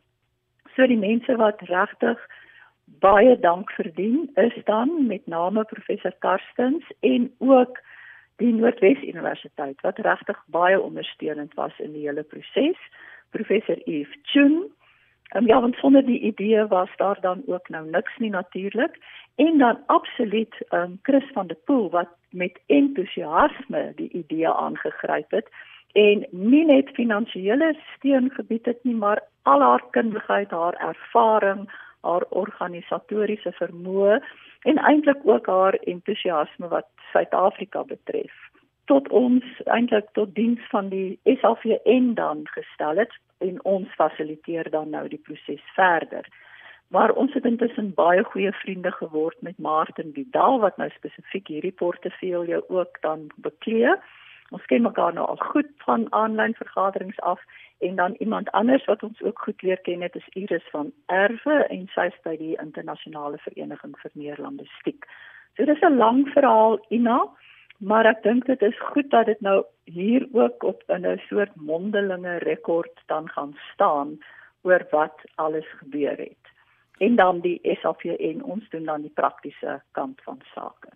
So 0.75 0.87
die 0.87 0.97
mense 0.97 1.35
wat 1.35 1.61
regtig 1.61 2.27
baie 3.03 3.39
dank 3.39 3.71
verdien 3.71 4.29
is 4.39 4.55
dan 4.65 5.07
met 5.07 5.27
name 5.27 5.63
professor 5.63 6.13
Karstens 6.19 6.91
en 6.99 7.31
ook 7.37 7.79
die 8.41 8.53
Noordwes 8.53 9.01
Universiteit 9.03 9.81
wat 9.81 9.97
regtig 9.97 10.39
baie 10.45 10.79
ondersteunend 10.81 11.53
was 11.53 11.79
in 11.79 11.91
die 11.91 12.07
hele 12.07 12.23
proses. 12.23 12.79
Professor 13.29 13.77
Eve 13.83 14.15
Chun 14.21 14.71
Um, 15.35 15.47
ja, 15.47 15.61
want 15.61 15.75
sonder 15.75 16.05
die 16.05 16.19
idee 16.19 16.65
was 16.67 16.89
daar 16.95 17.17
dan 17.21 17.41
ook 17.45 17.69
nou 17.69 17.89
niks 17.89 18.17
nie 18.17 18.29
natuurlik. 18.29 18.97
En 19.35 19.57
dan 19.57 19.79
absoluut 19.85 20.55
um 20.69 20.99
Chris 21.01 21.25
van 21.33 21.47
der 21.47 21.57
Pool 21.65 21.89
wat 21.89 22.09
met 22.29 22.59
entoesiasme 22.65 23.91
die 23.95 24.09
idee 24.09 24.49
aangegryp 24.49 25.31
het 25.31 25.49
en 25.91 26.27
nie 26.31 26.65
net 26.65 26.89
finansiële 26.89 27.75
steun 27.95 28.29
gebied 28.29 28.65
het 28.65 28.83
nie, 28.83 28.95
maar 28.95 29.21
al 29.41 29.61
haar 29.61 29.83
kundigheid, 29.89 30.51
haar 30.51 30.73
ervaring, 30.73 31.69
haar 32.03 32.25
organisatoriese 32.29 33.51
vermoë 33.59 34.19
en 34.69 34.79
eintlik 34.91 35.23
ook 35.27 35.47
haar 35.47 35.79
entoesiasme 35.95 36.67
wat 36.71 36.89
Suid-Afrika 37.11 37.83
betref 37.83 38.35
tot 38.91 39.07
ons 39.09 39.43
eintlik 39.65 40.09
tot 40.17 40.33
diens 40.35 40.63
van 40.71 40.89
die 40.91 41.19
SAVN 41.39 42.13
dan 42.19 42.43
gestel 42.55 42.99
het 42.99 43.13
en 43.43 43.59
ons 43.63 43.93
fasiliteer 43.99 44.69
dan 44.69 44.89
nou 44.89 45.07
die 45.07 45.21
proses 45.23 45.63
verder. 45.75 46.27
Maar 46.93 47.11
ons 47.11 47.33
het 47.33 47.45
intussen 47.45 47.93
baie 47.93 48.23
goeie 48.23 48.51
vriende 48.51 48.91
geword 48.91 49.39
met 49.41 49.57
Martin 49.57 50.11
Vidal 50.13 50.59
wat 50.59 50.77
nou 50.77 50.89
spesifiek 50.93 51.47
hierdie 51.47 51.71
portefeulje 51.71 52.63
ook 52.69 52.99
dan 53.01 53.27
beklee. 53.35 53.95
Ons 54.49 54.65
ken 54.65 54.81
mekaar 54.81 55.13
nou 55.13 55.25
al 55.27 55.37
goed 55.37 55.69
van 55.85 56.07
aanlyn 56.13 56.53
vergaderings 56.53 57.19
af 57.19 57.41
en 57.79 57.95
dan 57.95 58.15
iemand 58.19 58.51
anders 58.51 58.85
wat 58.85 59.03
ons 59.03 59.21
ook 59.21 59.39
goed 59.39 59.61
leer 59.61 59.77
ken 59.77 60.01
het 60.01 60.15
is 60.15 60.27
Iris 60.33 60.67
van 60.71 60.91
Erwe 61.05 61.63
en 61.69 61.87
sy 61.93 62.07
is 62.11 62.19
by 62.23 62.35
die 62.37 62.57
internasionale 62.61 63.37
vereniging 63.37 63.95
vir 64.01 64.11
neerlandistiek. 64.13 65.07
So 65.55 65.65
dis 65.65 65.81
'n 65.81 65.97
lang 65.97 66.27
verhaal 66.29 66.79
Ina, 66.89 67.29
maar 67.77 68.05
ek 68.05 68.23
dink 68.23 68.45
dit 68.45 68.61
is 68.61 68.79
goed 68.79 69.09
dat 69.09 69.25
dit 69.25 69.41
nou 69.41 69.63
hier 69.85 70.27
ook 70.31 70.63
op 70.63 70.83
in 70.87 71.05
'n 71.05 71.21
soort 71.29 71.55
mondelinge 71.55 72.37
rekord 72.37 73.03
dan 73.05 73.29
gaan 73.29 73.57
staan 73.73 74.19
oor 74.61 74.87
wat 74.91 75.17
alles 75.35 75.67
gebeur 75.79 76.17
het. 76.17 76.43
En 76.97 77.15
dan 77.15 77.39
die 77.39 77.59
SAVN 77.63 78.41
ons 78.43 78.69
doen 78.69 78.85
dan 78.85 79.01
die 79.01 79.13
praktiese 79.13 79.81
kant 79.91 80.21
van 80.23 80.39
sake. 80.53 80.89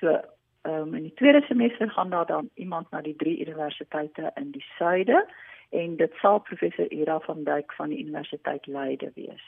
So 0.00 0.20
um, 0.64 0.94
in 0.94 1.02
die 1.02 1.14
tweede 1.14 1.42
semester 1.48 1.90
gaan 1.90 2.10
daar 2.10 2.26
dan 2.26 2.50
iemand 2.54 2.90
na 2.90 3.00
die 3.00 3.16
drie 3.16 3.38
universiteite 3.46 4.32
in 4.34 4.50
die 4.50 4.64
suide 4.78 5.24
en 5.70 5.96
dit 5.96 6.12
sal 6.22 6.38
professor 6.38 6.90
Ira 6.92 7.20
van 7.20 7.44
Dijk 7.44 7.72
van 7.72 7.88
die 7.88 7.98
Universiteit 8.04 8.66
Leiden 8.66 9.12
wees. 9.14 9.46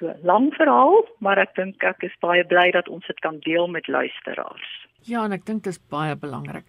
So 0.00 0.14
lang 0.22 0.54
verhaal, 0.54 1.04
maar 1.18 1.38
ek 1.38 1.54
dink 1.54 1.82
ek 1.84 2.02
is 2.08 2.16
baie 2.24 2.44
bly 2.48 2.70
dat 2.72 2.88
ons 2.88 3.06
dit 3.06 3.18
kan 3.20 3.38
deel 3.44 3.68
met 3.68 3.88
luisteraars. 3.88 4.70
Ja, 5.04 5.24
en 5.24 5.36
ek 5.36 5.44
dink 5.44 5.66
dit 5.66 5.74
is 5.74 5.82
baie 5.92 6.16
belangrik. 6.16 6.64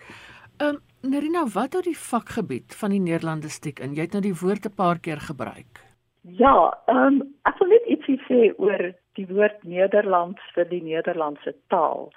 Ehm 0.60 0.76
um, 0.76 0.82
Nerina, 1.02 1.48
wat 1.50 1.74
oor 1.76 1.82
die 1.82 1.98
vakgebied 1.98 2.76
van 2.78 2.92
die 2.94 3.02
Nederlandistiek 3.02 3.80
in? 3.82 3.96
Jy 3.98 4.04
het 4.06 4.14
nou 4.14 4.22
die 4.22 4.36
woord 4.42 4.68
'n 4.68 4.76
paar 4.76 5.00
keer 5.00 5.18
gebruik. 5.18 5.80
Ja, 6.22 6.78
ehm 6.86 7.22
um, 7.22 7.22
ek 7.50 7.58
wil 7.60 7.72
net 7.72 7.88
ietsie 7.88 8.20
sê 8.28 8.52
oor 8.58 8.94
die 9.18 9.26
woord 9.28 9.64
Nederlands 9.64 10.42
vir 10.54 10.68
die 10.70 10.84
Nederlandse 10.84 11.56
taal. 11.74 12.12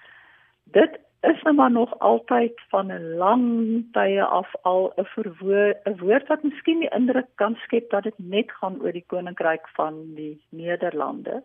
Dit 0.64 1.00
is 1.20 1.42
nou 1.42 1.54
maar 1.54 1.70
nog 1.70 1.98
altyd 1.98 2.60
van 2.68 2.86
'n 2.92 3.14
lang 3.16 3.44
tye 3.92 4.24
af 4.24 4.54
al 4.62 4.92
'n 4.96 5.04
verwoord 5.04 5.76
'n 5.84 5.98
woord 5.98 6.26
wat 6.26 6.42
miskien 6.42 6.78
die 6.78 6.94
indruk 6.94 7.28
kan 7.34 7.54
skep 7.54 7.90
dat 7.90 8.02
dit 8.02 8.18
net 8.18 8.52
gaan 8.52 8.80
oor 8.82 8.92
die 8.92 9.04
koninkryk 9.06 9.68
van 9.68 10.14
die 10.14 10.44
Nederlande. 10.50 11.42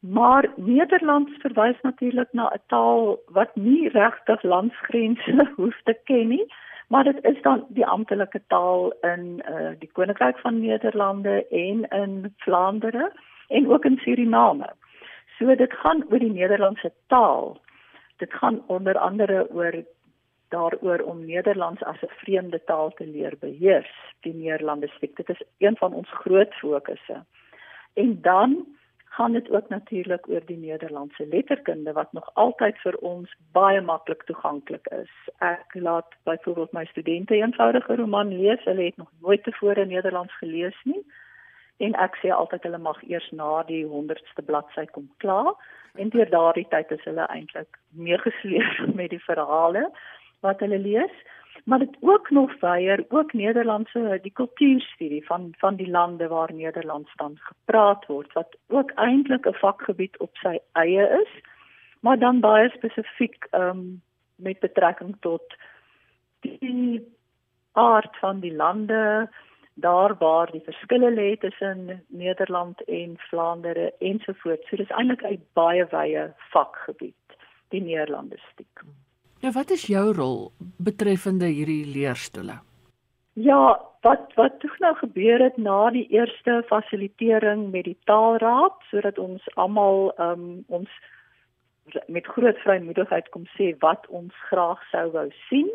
Maar 0.00 0.52
Nederlands 0.56 1.32
verwys 1.38 1.80
natuurlik 1.82 2.32
na 2.32 2.50
'n 2.54 2.62
taal 2.66 3.18
wat 3.26 3.56
nie 3.56 3.88
regtig 3.88 4.42
landsgrense 4.42 5.50
hoef 5.56 5.80
te 5.84 5.98
ken 6.04 6.28
nie, 6.28 6.46
maar 6.88 7.04
dit 7.04 7.24
is 7.24 7.42
dan 7.42 7.66
die 7.68 7.86
amptelike 7.86 8.42
taal 8.46 8.92
in 9.00 9.42
uh, 9.50 9.70
die 9.78 9.90
Koninkryk 9.92 10.38
van 10.38 10.60
Nederlande 10.60 11.46
en 11.48 11.84
in 11.88 12.34
Vlaandere 12.36 13.12
en 13.48 13.70
ook 13.70 13.84
in 13.84 13.98
Suriname. 13.98 14.72
So 15.38 15.54
dit 15.54 15.72
gaan 15.72 16.04
oor 16.10 16.18
die 16.18 16.32
Nederlandse 16.32 16.92
taal. 17.06 17.60
Dit 18.20 18.32
gaan 18.32 18.62
onder 18.66 18.98
andere 18.98 19.46
oor 19.50 19.74
daaroor 20.48 21.00
om 21.00 21.24
Nederlands 21.26 21.82
as 21.82 22.02
'n 22.02 22.16
vreemde 22.22 22.60
taal 22.64 22.90
te 22.90 23.06
leer 23.06 23.34
beheers. 23.40 23.92
Die 24.20 24.34
Nederlande 24.34 24.88
spreek 24.88 25.16
dit 25.16 25.28
is 25.28 25.42
een 25.58 25.76
van 25.76 25.92
ons 25.94 26.10
groot 26.10 26.54
fokusse. 26.54 27.24
En 27.94 28.18
dan 28.22 28.66
gaan 29.04 29.32
dit 29.32 29.50
ook 29.50 29.68
natuurlik 29.68 30.28
oor 30.28 30.42
die 30.44 30.56
Nederlandse 30.56 31.26
letterkunde 31.26 31.92
wat 31.92 32.12
nog 32.12 32.30
altyd 32.34 32.78
vir 32.78 32.96
ons 32.96 33.34
baie 33.52 33.80
maklik 33.80 34.22
toeganklik 34.22 34.86
is. 34.86 35.10
Ek 35.38 35.74
laat 35.74 36.14
byvoorbeeld 36.22 36.72
my 36.72 36.84
studente 36.84 37.34
eenvoudige 37.34 37.96
roman 37.96 38.28
lees. 38.38 38.64
Hulle 38.64 38.84
het 38.84 38.96
nog 38.96 39.10
nooit 39.20 39.42
tevore 39.42 39.86
Nederlands 39.86 40.36
gelees 40.36 40.80
nie. 40.84 41.04
En 41.80 41.96
ek 42.04 42.16
sê 42.20 42.30
altyd 42.34 42.68
hulle 42.68 42.78
mag 42.78 43.02
eers 43.08 43.26
na 43.32 43.62
die 43.68 43.82
100ste 43.88 44.44
bladsy 44.46 44.86
kom 44.94 45.08
klaar. 45.24 45.52
En 45.98 46.12
deur 46.14 46.30
daardie 46.30 46.66
tyd 46.70 46.92
is 46.96 47.04
hulle 47.08 47.26
eintlik 47.32 47.80
meegesleep 48.08 48.88
met 48.98 49.10
die 49.10 49.24
verhale 49.26 49.88
wat 50.46 50.60
hulle 50.64 50.78
lees. 50.78 51.14
Maar 51.64 51.82
dit 51.82 51.96
ook 52.00 52.30
nog 52.30 52.52
weier 52.60 53.04
ook 53.08 53.32
Nederlandse 53.32 54.18
die 54.22 54.32
kultuurstudie 54.32 55.24
van 55.26 55.50
van 55.58 55.76
die 55.76 55.90
lande 55.90 56.28
waar 56.28 56.52
Nederlands 56.52 57.12
dan 57.16 57.38
gepraat 57.48 58.06
word 58.06 58.32
wat 58.38 58.56
ook 58.68 58.92
eintlik 58.96 59.46
'n 59.46 59.60
vakgebied 59.64 60.18
op 60.18 60.36
sy 60.36 60.58
eie 60.72 61.06
is 61.22 61.32
maar 62.00 62.18
dan 62.18 62.40
baie 62.40 62.70
spesifiek 62.70 63.46
um, 63.50 64.02
met 64.36 64.58
betrekking 64.58 65.16
tot 65.20 65.56
die 66.40 67.08
aard 67.72 68.16
van 68.16 68.40
die 68.40 68.54
lande 68.54 69.28
daar 69.80 70.16
waar 70.18 70.50
die 70.52 70.64
verskille 70.64 71.10
lê 71.10 71.36
tussen 71.40 72.02
Nederland 72.08 72.80
en 72.86 73.18
Vlaandere 73.28 73.92
ensovoorts 73.98 74.68
so 74.68 74.76
dis 74.76 74.96
eintlik 74.96 75.22
'n 75.22 75.42
baie 75.54 75.86
wye 75.92 76.32
vakgebied 76.52 77.38
die 77.70 77.82
Nederlandistiek 77.82 78.84
Nou 79.40 79.52
wat 79.56 79.70
is 79.70 79.86
jou 79.88 80.12
rol 80.12 80.50
betreffende 80.76 81.46
hierdie 81.48 81.86
leerstoele? 81.88 82.58
Ja, 83.40 83.80
wat 84.04 84.34
wat 84.36 84.58
toe 84.60 84.70
nou 84.84 84.92
gebeur 84.98 85.40
het 85.40 85.56
na 85.56 85.90
die 85.94 86.06
eerste 86.12 86.60
fasilitering 86.68 87.70
met 87.70 87.86
die 87.88 87.96
taalraad 88.04 88.76
sodat 88.90 89.18
ons 89.18 89.46
almal 89.54 90.12
um, 90.20 90.60
ons 90.68 90.92
met 92.06 92.26
groot 92.26 92.60
vrymoedigheid 92.64 93.30
kom 93.32 93.46
sê 93.56 93.72
wat 93.80 94.04
ons 94.08 94.36
graag 94.50 94.82
sou 94.90 95.06
wou 95.16 95.26
sien 95.48 95.72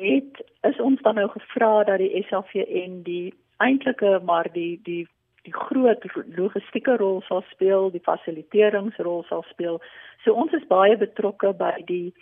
het 0.00 0.42
is 0.68 0.80
ons 0.80 1.00
dan 1.02 1.14
nou 1.20 1.28
gevra 1.28 1.84
dat 1.84 1.98
die 2.02 2.24
SAVN 2.28 3.02
die 3.06 3.34
eintlike 3.56 4.20
maar 4.24 4.48
die 4.52 4.80
die 4.84 5.06
die 5.42 5.54
groot 5.56 6.04
logistieke 6.36 6.96
rol 7.00 7.22
sal 7.24 7.40
speel, 7.48 7.88
die 7.90 8.02
fasiliteringsrol 8.04 9.22
sal 9.28 9.44
speel. 9.48 9.78
So 10.24 10.34
ons 10.36 10.52
is 10.52 10.66
baie 10.68 10.98
betrokke 11.00 11.54
by 11.56 11.72
die 11.88 12.12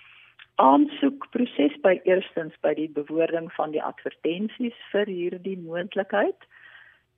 aansoekproses 0.63 1.75
by 1.83 1.97
eerstens 2.07 2.55
by 2.63 2.75
die 2.79 2.89
bewoording 2.95 3.51
van 3.57 3.75
die 3.75 3.83
advertensies 3.83 4.79
vir 4.93 5.11
hierdie 5.11 5.59
moontlikheid. 5.59 6.47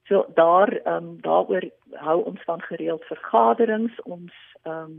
So 0.08 0.24
daar 0.36 0.72
ehm 0.80 0.96
um, 0.96 1.10
daaroor 1.24 1.68
hou 2.06 2.18
ons 2.32 2.40
van 2.48 2.64
gereeld 2.68 3.04
vergaderings 3.12 4.00
ons 4.04 4.32
ehm 4.64 4.78
um, 4.84 4.96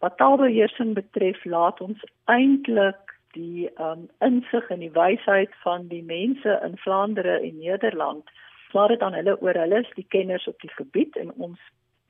wat 0.00 0.16
taalbeheersing 0.16 0.94
betref 0.96 1.44
laat 1.44 1.80
ons 1.84 2.04
eintlik 2.24 3.16
die 3.32 3.70
um, 3.78 4.08
insig 4.18 4.70
en 4.70 4.82
die 4.84 4.92
wysheid 4.92 5.54
van 5.62 5.88
die 5.88 6.02
mense 6.02 6.60
in 6.64 6.76
Vlaandere 6.78 7.40
en 7.40 7.58
Nederland 7.58 8.30
laat 8.72 8.88
dit 8.88 9.02
aan 9.02 9.14
hulle 9.18 9.36
oor 9.40 9.54
hulle 9.54 9.82
is 9.82 9.92
die 9.94 10.06
kenners 10.08 10.46
op 10.46 10.60
die 10.60 10.72
gebied 10.76 11.16
en 11.16 11.32
ons 11.32 11.58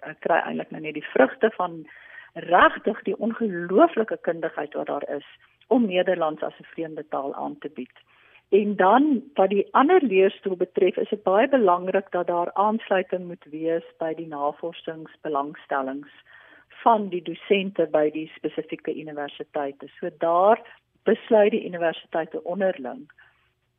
uh, 0.07 0.15
kry 0.25 0.41
eintlik 0.45 0.71
nou 0.71 0.83
net 0.85 0.99
die 0.99 1.11
vrugte 1.13 1.51
van 1.57 1.83
regtig 2.35 3.03
die 3.09 3.17
ongelooflike 3.19 4.19
kundigheid 4.29 4.75
wat 4.75 4.87
daar 4.87 5.09
is 5.17 5.27
om 5.69 5.87
Nederlands 5.87 6.43
as 6.43 6.59
'n 6.61 6.73
vreemde 6.75 7.05
taal 7.09 7.35
aan 7.35 7.59
te 7.59 7.69
bied. 7.69 7.97
En 8.51 8.77
dan 8.77 9.23
wat 9.35 9.51
die 9.51 9.69
ander 9.71 10.03
leerstoel 10.03 10.57
betref, 10.57 10.97
is 10.97 11.09
dit 11.09 11.23
baie 11.23 11.49
belangrik 11.49 12.11
dat 12.11 12.27
daar 12.27 12.53
aansluiting 12.53 13.27
moet 13.27 13.45
wees 13.51 13.87
by 13.99 14.15
die 14.15 14.27
navorsingsbelangstellings 14.27 16.11
van 16.83 17.09
die 17.09 17.23
dosente 17.23 17.87
by 17.87 18.11
die 18.11 18.31
spesifieke 18.35 18.95
universiteite. 18.95 19.87
So 19.99 20.11
daar 20.19 20.63
besluit 21.11 21.51
die 21.57 21.67
universiteite 21.67 22.45
onderling 22.45 23.05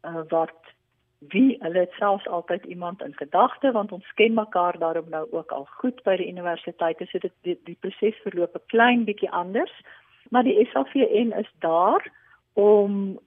uh, 0.03 0.21
wat 0.33 0.71
wie 1.29 1.57
hulle 1.61 1.87
selfs 1.97 2.27
altyd 2.27 2.65
iemand 2.65 3.01
in 3.01 3.13
gedagte 3.13 3.71
want 3.71 3.91
ons 3.91 4.13
ken 4.13 4.33
mekaar 4.33 4.77
daarom 4.79 5.09
nou 5.09 5.27
ook 5.31 5.51
al 5.51 5.67
goed 5.81 6.01
by 6.03 6.15
die 6.17 6.29
universiteite 6.31 7.05
so 7.05 7.21
dit 7.21 7.33
die, 7.45 7.57
die 7.69 7.77
proses 7.79 8.17
verloop 8.23 8.55
'n 8.55 8.71
klein 8.73 9.03
bietjie 9.05 9.29
anders. 9.29 9.73
Maar 10.29 10.43
die 10.43 10.65
SAVN 10.71 11.31
is 11.37 11.51
daar 11.59 12.09
om 12.53 13.19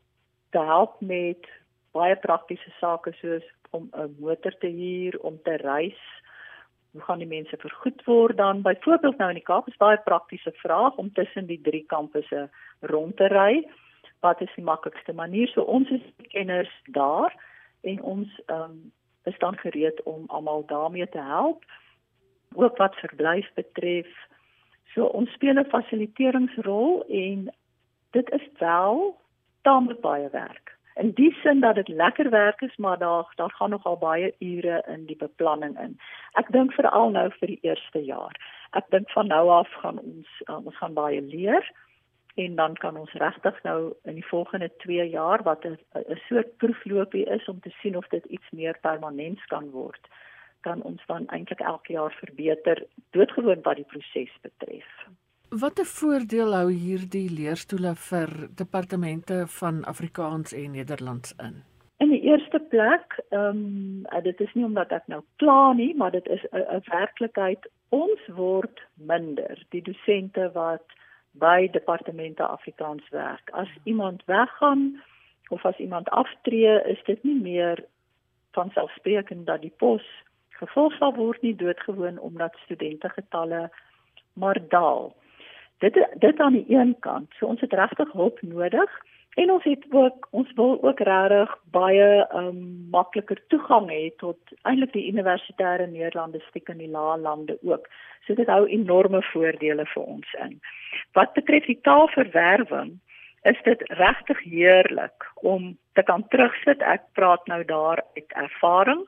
te 0.51 0.59
help 0.59 1.01
met 1.01 1.47
baie 1.93 2.17
praktiese 2.17 2.71
sake 2.81 3.13
soos 3.21 3.47
om 3.71 3.89
'n 3.93 4.17
motor 4.19 4.59
te 4.59 4.67
huur 4.67 5.21
om 5.21 5.39
te 5.43 5.57
reis. 5.57 6.03
Hoe 6.93 7.03
gaan 7.03 7.19
die 7.19 7.35
mense 7.37 7.57
vergoed 7.57 8.05
word 8.05 8.37
dan? 8.37 8.63
Byvoorbeeld 8.63 9.17
nou 9.17 9.29
in 9.29 9.41
die 9.43 9.51
Kaap 9.51 9.69
is 9.69 9.77
baie 9.77 9.99
praktiese 10.05 10.53
vraag 10.53 10.97
om 10.97 11.13
tussen 11.13 11.47
die 11.47 11.61
drie 11.63 11.85
kampusse 11.87 12.51
rond 12.81 13.17
te 13.17 13.27
ry 13.27 13.65
wat 14.25 14.41
is 14.41 14.53
die 14.57 14.65
maklikste 14.65 15.13
manier? 15.13 15.49
So 15.53 15.63
ons 15.69 15.91
is 15.93 16.05
kenners 16.33 16.73
daar 16.97 17.35
en 17.85 18.03
ons 18.03 18.41
um, 18.47 18.93
is 19.29 19.39
dan 19.39 19.57
gereed 19.61 20.03
om 20.03 20.25
almal 20.27 20.65
daarmee 20.67 21.09
te 21.09 21.21
help. 21.21 21.65
Ook 22.55 22.77
wat 22.77 22.97
verblyf 23.05 23.51
betref 23.55 24.09
so 24.95 25.05
ons 25.19 25.33
speel 25.37 25.59
'n 25.61 25.73
fasiliteeringsrol 25.75 27.05
en 27.09 27.51
dit 28.11 28.31
is 28.31 28.47
wel 28.59 29.21
taamlik 29.63 30.01
baie 30.01 30.29
werk. 30.31 30.73
In 30.95 31.11
die 31.11 31.33
sin 31.43 31.61
dat 31.61 31.75
dit 31.75 31.89
lekker 31.89 32.31
werk 32.31 32.61
is 32.61 32.77
maar 32.77 32.99
daar 32.99 33.33
daar 33.37 33.51
gaan 33.51 33.71
nogal 33.71 33.97
baie 33.97 34.35
ure 34.39 34.83
in 34.87 35.07
die 35.07 35.17
beplanning 35.17 35.81
in. 35.81 35.99
Ek 36.33 36.53
dink 36.53 36.73
veral 36.73 37.11
nou 37.11 37.31
vir 37.31 37.49
die 37.49 37.63
eerste 37.63 38.05
jaar. 38.05 38.37
Ek 38.71 38.85
dink 38.91 39.11
van 39.11 39.27
nou 39.27 39.49
af 39.49 39.73
gaan 39.83 39.99
ons 39.99 40.29
uh, 40.49 40.67
ons 40.67 40.77
gaan 40.77 40.95
baie 40.95 41.21
leer 41.21 41.73
en 42.35 42.55
dan 42.55 42.75
kan 42.75 42.97
ons 42.97 43.13
regtig 43.13 43.63
nou 43.63 43.93
in 44.03 44.15
die 44.15 44.27
volgende 44.27 44.71
2 44.85 45.09
jaar 45.09 45.43
wat 45.43 45.65
'n 45.65 45.79
'n 45.95 46.21
soort 46.29 46.57
proefloopie 46.57 47.27
is 47.27 47.49
om 47.49 47.61
te 47.61 47.71
sien 47.81 47.97
of 47.97 48.09
dit 48.09 48.25
iets 48.25 48.51
meer 48.51 48.79
permanent 48.81 49.47
kan 49.47 49.71
word 49.71 50.09
kan 50.65 50.83
ons 50.83 51.03
dan 51.07 51.27
eintlik 51.27 51.61
elke 51.61 51.93
jaar 51.93 52.17
verbeter 52.21 52.87
doodgewoon 53.11 53.63
wat 53.63 53.77
die 53.81 53.91
proses 53.93 54.33
betref. 54.47 54.89
Watter 55.63 55.87
voordeel 55.87 56.57
hou 56.57 56.71
hierdie 56.73 57.29
leerstoele 57.31 57.93
vir 58.09 58.33
departemente 58.63 59.45
van 59.61 59.85
Afrikaans 59.93 60.57
en 60.57 60.75
Nederlands 60.79 61.37
in? 61.45 61.61
In 62.03 62.11
die 62.11 62.25
eerste 62.27 62.59
plek, 62.73 63.19
ehm 63.29 63.61
um, 64.11 64.25
dit 64.25 64.41
is 64.41 64.55
nie 64.55 64.65
omdat 64.65 64.91
ek 64.93 65.07
nou 65.13 65.21
kla 65.43 65.73
nie, 65.73 65.93
maar 65.95 66.11
dit 66.11 66.27
is 66.27 66.43
'n 66.51 66.83
werklikheid 66.91 67.69
ons 67.91 68.27
word 68.35 68.83
minder. 68.95 69.63
Die 69.71 69.83
dosente 69.83 70.51
wat 70.53 70.99
by 71.39 71.69
departemente 71.71 72.43
Afrikaans 72.47 73.09
werk. 73.11 73.51
As 73.51 73.69
iemand 73.83 74.23
weggaan 74.25 75.03
of 75.49 75.65
as 75.65 75.77
iemand 75.77 76.09
aftree, 76.09 76.83
is 76.85 77.03
dit 77.05 77.23
nie 77.23 77.41
meer 77.41 77.85
van 78.53 78.71
selfsprekend 78.71 79.47
dat 79.47 79.61
die 79.61 79.75
pos 79.77 80.05
gevolg 80.49 80.95
sal 80.99 81.15
word 81.15 81.43
nie 81.43 81.57
doodgewoon 81.57 82.19
omdat 82.19 82.57
studente 82.63 83.09
getalle 83.09 83.71
maar 84.33 84.61
daal. 84.69 85.15
Dit 85.79 85.99
dit 86.19 86.39
aan 86.39 86.53
die 86.53 86.67
een 86.69 86.97
kant. 87.01 87.33
So 87.39 87.47
ons 87.47 87.61
het 87.61 87.73
regtig 87.73 88.13
hulp 88.13 88.43
nodig 88.43 88.91
en 89.35 89.51
ons 89.51 89.65
het 89.65 89.85
ook 89.91 90.29
ons 90.31 90.53
wil 90.59 90.83
ook 90.83 91.01
regtig 91.01 91.55
baie 91.75 92.09
um 92.41 92.59
makliker 92.91 93.41
toegang 93.53 93.89
hê 93.91 94.03
tot 94.23 94.39
eintlik 94.63 94.93
die 94.93 95.07
universitêre 95.13 95.87
Nederlandistiek 95.91 96.69
in 96.69 96.83
die 96.85 96.91
lae 96.91 97.19
lande 97.19 97.59
ook. 97.63 97.89
So 98.27 98.35
dit 98.35 98.49
hou 98.49 98.67
enorme 98.67 99.23
voordele 99.33 99.87
vir 99.95 100.03
ons 100.03 100.37
in. 100.47 100.61
Wat 101.13 101.35
betref 101.35 101.67
die 101.67 101.81
taalverwerwing, 101.83 102.95
is 103.45 103.59
dit 103.65 103.83
regtig 103.99 104.41
heerlik 104.43 105.27
om 105.35 105.75
te 105.93 106.03
kan 106.03 106.25
terugsit. 106.29 106.83
Ek 106.83 107.05
praat 107.13 107.47
nou 107.47 107.65
daar 107.65 108.03
uit 108.17 108.39
ervaring 108.47 109.05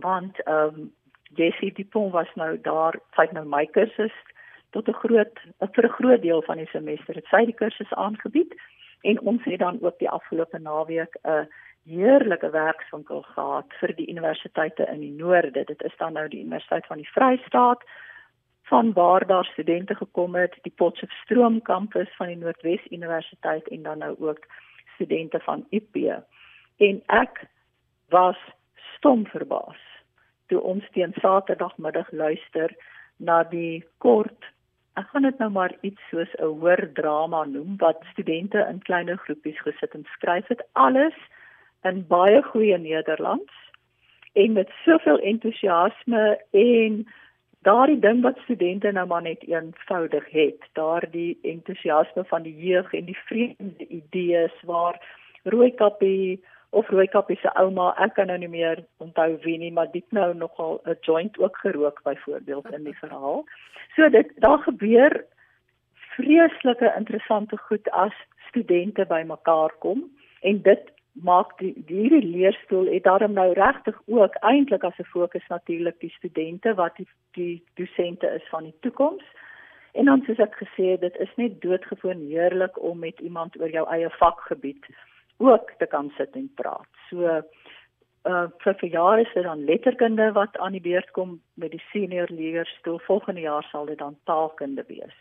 want 0.00 0.40
ehm 0.46 0.82
um, 0.82 0.90
Jessie 1.34 1.72
Dupont 1.72 2.12
was 2.12 2.28
nou 2.34 2.60
daar, 2.60 2.98
sy 3.16 3.24
het 3.24 3.32
nou 3.32 3.44
my 3.48 3.64
kursus 3.72 4.12
tot 4.76 4.88
'n 4.88 5.00
groot 5.02 5.38
vir 5.58 5.84
'n 5.84 5.96
groot 5.98 6.22
deel 6.22 6.42
van 6.42 6.56
die 6.56 6.68
semester 6.72 7.14
het 7.14 7.26
sy 7.30 7.44
die 7.44 7.60
kursus 7.62 7.92
aangebied 7.92 8.52
en 9.02 9.20
ons 9.20 9.44
het 9.44 9.58
dan 9.58 9.78
ook 9.82 9.98
die 9.98 10.10
afgelope 10.10 10.58
naweek 10.58 11.18
'n 11.22 11.48
heerlike 11.84 12.50
werkswinkel 12.50 13.22
gehad 13.22 13.66
vir 13.80 13.94
die 13.96 14.08
universiteite 14.08 14.86
in 14.92 15.00
die 15.00 15.12
noorde. 15.12 15.64
Dit 15.64 15.82
is 15.82 15.96
dan 15.96 16.12
nou 16.12 16.28
die 16.28 16.40
Universiteit 16.40 16.86
van 16.86 16.96
die 16.96 17.10
Vrystaat 17.10 17.82
van 18.62 18.92
waar 18.92 19.26
daar 19.26 19.44
studente 19.44 19.94
gekom 19.94 20.34
het, 20.34 20.54
die 20.62 20.72
Potchefstroom 20.76 21.62
kampus 21.62 22.16
van 22.16 22.26
die 22.26 22.36
Noordwes 22.36 22.86
Universiteit 22.90 23.68
en 23.68 23.82
dan 23.82 23.98
nou 23.98 24.16
ook 24.18 24.46
studente 24.94 25.40
van 25.40 25.66
UP. 25.70 25.96
En 26.76 27.02
ek 27.06 27.44
was 28.08 28.38
stom 28.96 29.26
verbaas 29.26 29.80
toe 30.46 30.60
ons 30.60 30.88
teen 30.92 31.14
Saterdagmiddag 31.20 32.10
luister 32.12 32.74
na 33.16 33.42
die 33.48 33.84
kort 33.98 34.44
ek 35.00 35.08
gaan 35.08 35.22
dit 35.22 35.38
nou 35.38 35.50
maar 35.50 35.72
iets 35.80 36.02
soos 36.10 36.32
'n 36.38 36.44
hoër 36.60 36.92
drama 36.92 37.44
noem 37.44 37.76
wat 37.76 38.04
studente 38.12 38.66
in 38.70 38.82
kleiner 38.88 39.16
groepies 39.16 39.60
gesit 39.60 39.94
en 39.94 40.04
skryf 40.14 40.46
het. 40.48 40.62
Alles 40.72 41.16
in 41.82 42.06
baie 42.06 42.42
goeie 42.42 42.78
Nederlands 42.78 43.52
en 44.32 44.52
met 44.52 44.70
soveel 44.84 45.18
entoesiasme 45.18 46.40
en 46.50 47.06
daardie 47.62 47.98
ding 47.98 48.22
wat 48.22 48.38
studente 48.44 48.92
nou 48.92 49.06
maar 49.06 49.22
net 49.22 49.42
eenvoudig 49.42 50.30
het. 50.30 50.60
Daardie 50.72 51.38
entoesiasme 51.42 52.24
van 52.24 52.42
die 52.42 52.56
jeug 52.56 52.92
en 52.92 53.04
die 53.04 53.18
vreemde 53.26 53.86
idees 53.86 54.56
waar 54.62 55.00
Rooikappie 55.42 56.44
of 56.72 56.88
Rooikappie 56.88 57.36
se 57.40 57.50
ouma, 57.60 57.90
ek 58.00 58.14
kan 58.16 58.30
nou 58.32 58.38
nie 58.40 58.48
meer 58.48 58.80
onthou 59.04 59.36
wie 59.44 59.58
nie, 59.60 59.72
maar 59.76 59.90
dit 59.92 60.06
nou 60.16 60.32
nogal 60.34 60.80
'n 60.86 60.96
joint 61.00 61.38
ook 61.38 61.56
gerook 61.64 62.00
byvoorbeeld 62.02 62.72
in 62.72 62.84
die 62.84 62.98
verhaal. 62.98 63.44
So 63.96 64.08
dit 64.08 64.32
daar 64.40 64.58
gebeur 64.58 65.24
vreeslike 66.16 66.94
interessante 66.96 67.56
goed 67.56 67.90
as 67.90 68.16
studente 68.48 69.04
bymekaar 69.06 69.72
kom 69.78 70.04
en 70.40 70.62
dit 70.62 70.90
maak 71.12 71.58
die 71.58 71.74
hierdie 71.86 72.24
leerstoel 72.24 72.88
het 72.92 73.04
daarom 73.04 73.32
nou 73.32 73.52
regtig 73.52 74.00
ook 74.06 74.34
eintlik 74.40 74.84
as 74.84 74.98
'n 74.98 75.12
fokus 75.12 75.46
natuurlik 75.48 76.00
die 76.00 76.14
studente 76.16 76.74
wat 76.74 76.96
die 76.96 77.08
die 77.32 77.62
dosente 77.74 78.26
is 78.26 78.48
van 78.48 78.64
die 78.64 78.76
toekoms. 78.80 79.24
En 79.92 80.04
dan 80.04 80.22
soos 80.26 80.38
ek 80.38 80.56
gesê 80.56 80.84
het, 80.90 81.00
dit 81.00 81.16
is 81.16 81.32
net 81.36 81.60
doodgewoon 81.60 82.20
heerlik 82.28 82.82
om 82.82 82.98
met 82.98 83.20
iemand 83.20 83.60
oor 83.60 83.68
jou 83.68 83.88
eie 83.88 84.10
vakgebied 84.10 84.84
ook 85.36 85.70
te 85.78 85.86
kan 85.86 86.12
sit 86.16 86.34
en 86.34 86.50
praat. 86.54 86.88
So 87.10 87.42
uh 88.22 88.46
vir 88.62 88.74
verjaar 88.78 89.20
is 89.20 89.32
dit 89.34 89.42
dan 89.42 89.64
letterkunde 89.64 90.32
wat 90.32 90.56
aan 90.58 90.72
die 90.72 90.80
beurt 90.80 91.10
kom 91.10 91.40
met 91.54 91.70
die 91.70 91.82
senior 91.92 92.28
leerstoel. 92.30 93.00
Volgende 93.06 93.40
jaar 93.40 93.66
sal 93.70 93.86
dit 93.86 93.98
dan 93.98 94.16
taalkunde 94.24 94.84
wees. 94.86 95.16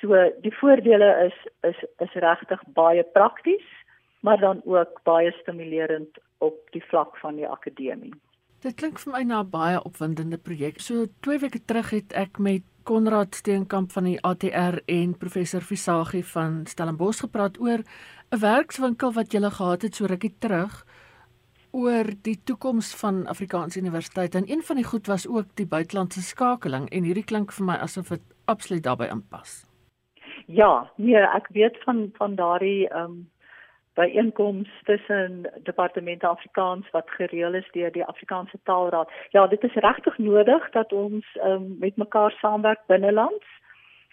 So 0.00 0.16
die 0.42 0.54
voordele 0.58 1.10
is 1.28 1.36
is 1.70 1.84
is 1.98 2.12
regtig 2.24 2.62
baie 2.74 3.04
prakties, 3.04 3.68
maar 4.20 4.40
dan 4.40 4.62
ook 4.64 5.00
baie 5.02 5.30
stimulerend 5.30 6.18
op 6.38 6.56
die 6.70 6.84
vlak 6.84 7.16
van 7.16 7.36
die 7.36 7.48
akademie. 7.48 8.14
Dit 8.60 8.76
klink 8.76 8.98
vir 8.98 9.12
my 9.12 9.22
na 9.22 9.40
'n 9.40 9.50
baie 9.50 9.78
opwindende 9.84 10.38
projek. 10.38 10.80
So 10.80 11.06
2 11.20 11.38
weke 11.38 11.64
terug 11.64 11.90
het 11.90 12.12
ek 12.12 12.38
met 12.38 12.62
Konrad 12.82 13.34
Steenkamp 13.34 13.92
van 13.92 14.04
die 14.04 14.20
ATR 14.20 14.80
en 14.86 15.18
professor 15.18 15.60
Visagie 15.60 16.24
van 16.24 16.66
Stellenbosch 16.66 17.20
gepraat 17.20 17.60
oor 17.60 17.84
'n 18.30 18.38
werkswinkel 18.38 19.12
wat 19.12 19.32
julle 19.32 19.50
gehad 19.50 19.82
het 19.82 19.94
so 19.94 20.06
rukkie 20.06 20.34
terug 20.38 20.74
oor 21.72 22.06
die 22.22 22.36
toekoms 22.44 22.94
van 23.00 23.26
Afrikaanse 23.26 23.80
universiteite 23.80 24.38
en 24.38 24.50
een 24.50 24.62
van 24.62 24.76
die 24.76 24.84
goed 24.84 25.06
was 25.06 25.26
ook 25.28 25.48
die 25.54 25.66
buitelandse 25.66 26.22
skakeling 26.22 26.86
en 26.90 27.02
hierdie 27.02 27.24
klink 27.24 27.52
vir 27.52 27.66
my 27.66 27.76
asof 27.86 28.08
dit 28.14 28.22
absoluut 28.44 28.82
daarbey 28.82 29.10
inpas. 29.10 29.66
Ja, 30.46 30.90
nee, 30.96 31.16
ek 31.16 31.50
weet 31.58 31.82
van 31.82 32.10
van 32.22 32.34
daardie 32.34 32.88
ehm 32.88 33.04
um, 33.04 33.28
byeenkomste 33.94 34.84
tussen 34.84 35.50
departemente 35.62 36.26
Afrikaans 36.26 36.90
wat 36.90 37.10
gereël 37.10 37.54
is 37.54 37.70
deur 37.72 37.92
die 37.92 38.04
Afrikaanse 38.04 38.58
Taalraad. 38.62 39.10
Ja, 39.30 39.46
dit 39.46 39.62
is 39.62 39.74
regtig 39.74 40.18
nodig 40.18 40.70
dat 40.70 40.92
ons 40.92 41.26
ehm 41.34 41.50
um, 41.52 41.76
met 41.78 41.96
mekaar 41.96 42.32
saamwerk 42.38 42.86
binnelands 42.86 43.46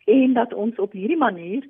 en 0.05 0.33
dat 0.33 0.53
ons 0.53 0.75
op 0.75 0.91
hierdie 0.91 1.17
manier 1.17 1.67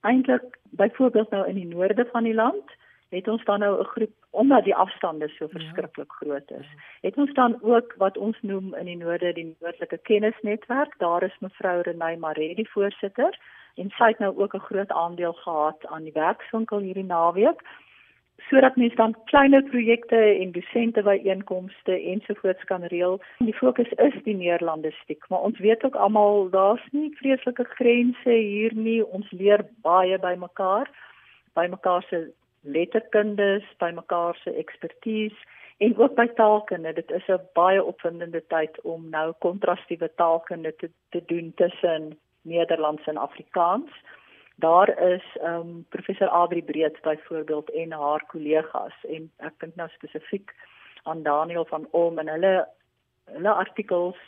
eintlik 0.00 0.58
byvoorbeeld 0.70 1.30
nou 1.30 1.46
in 1.48 1.54
die 1.54 1.66
noorde 1.66 2.08
van 2.12 2.24
die 2.24 2.34
land 2.34 2.78
het 3.10 3.28
ons 3.28 3.44
dan 3.44 3.58
nou 3.58 3.80
'n 3.80 3.84
groep 3.84 4.14
omdat 4.30 4.64
die 4.64 4.74
afstande 4.74 5.28
so 5.28 5.44
ja. 5.44 5.50
verskriklik 5.50 6.12
groot 6.12 6.50
is. 6.50 6.66
Het 7.00 7.16
ons 7.16 7.32
dan 7.32 7.58
ook 7.62 7.94
wat 7.96 8.18
ons 8.18 8.38
noem 8.40 8.74
in 8.74 8.84
die 8.84 8.96
noorde 8.96 9.32
die 9.32 9.56
noordelike 9.60 9.98
kennisnetwerk. 9.98 10.98
Daar 10.98 11.22
is 11.22 11.38
mevrou 11.38 11.80
Renay 11.80 12.16
Maree 12.16 12.54
die 12.54 12.70
voorsitter 12.70 13.38
en 13.74 13.90
sy 13.90 14.04
het 14.04 14.18
nou 14.18 14.38
ook 14.38 14.54
'n 14.54 14.68
groot 14.68 14.90
aandeel 14.90 15.32
gehad 15.32 15.86
aan 15.86 16.02
die 16.02 16.12
werkswinkel 16.12 16.78
hierdie 16.78 17.04
naweek 17.04 17.60
sodat 18.48 18.76
mense 18.76 18.96
dan 18.96 19.14
kleiner 19.24 19.62
projekte 19.62 20.16
en 20.16 20.52
dosente 20.52 21.02
byeenkomste 21.02 22.00
ensovoorts 22.12 22.64
kan 22.64 22.84
reël. 22.92 23.20
Die 23.38 23.54
fokus 23.54 23.90
is 24.06 24.16
die 24.24 24.36
neerlandistiek, 24.36 25.28
maar 25.28 25.46
ons 25.48 25.58
weet 25.58 25.84
ook 25.84 25.94
almal 25.94 26.50
daar's 26.50 26.86
nie 26.90 27.10
vreeslike 27.20 27.64
grense 27.64 28.30
hier 28.30 28.74
nie. 28.74 29.00
Ons 29.06 29.30
leer 29.30 29.66
baie 29.82 30.18
by 30.18 30.34
mekaar, 30.38 30.90
by 31.54 31.66
mekaar 31.70 32.02
se 32.08 32.30
letterkundes, 32.62 33.64
by 33.78 33.90
mekaar 33.96 34.38
se 34.44 34.54
ekspertise 34.54 35.36
en 35.80 35.96
ook 35.96 36.14
by 36.14 36.26
taalkunde. 36.36 36.92
Dit 36.92 37.10
is 37.10 37.28
'n 37.28 37.40
baie 37.52 37.84
opwindende 37.84 38.42
tyd 38.46 38.80
om 38.80 39.08
nou 39.10 39.32
kontrastiewe 39.38 40.10
taalkunde 40.14 40.76
te, 40.76 40.90
te 41.08 41.22
doen 41.26 41.52
tussen 41.54 42.18
Nederlands 42.42 43.06
en 43.06 43.16
Afrikaans. 43.16 43.90
Daar 44.60 44.90
is 45.12 45.24
ehm 45.42 45.54
um, 45.54 45.86
professor 45.88 46.28
Adri 46.28 46.62
Breed 46.62 47.00
byvoorbeeld 47.02 47.70
en 47.70 47.92
haar 47.92 48.24
kollegas 48.26 48.96
en 49.08 49.30
ek 49.36 49.56
dink 49.58 49.74
nou 49.74 49.88
spesifiek 49.88 50.52
aan 51.02 51.22
Daniel 51.22 51.64
van 51.64 51.88
Olm 51.90 52.18
en 52.18 52.28
hulle 52.28 52.54
hulle 53.24 53.52
artikels 53.52 54.20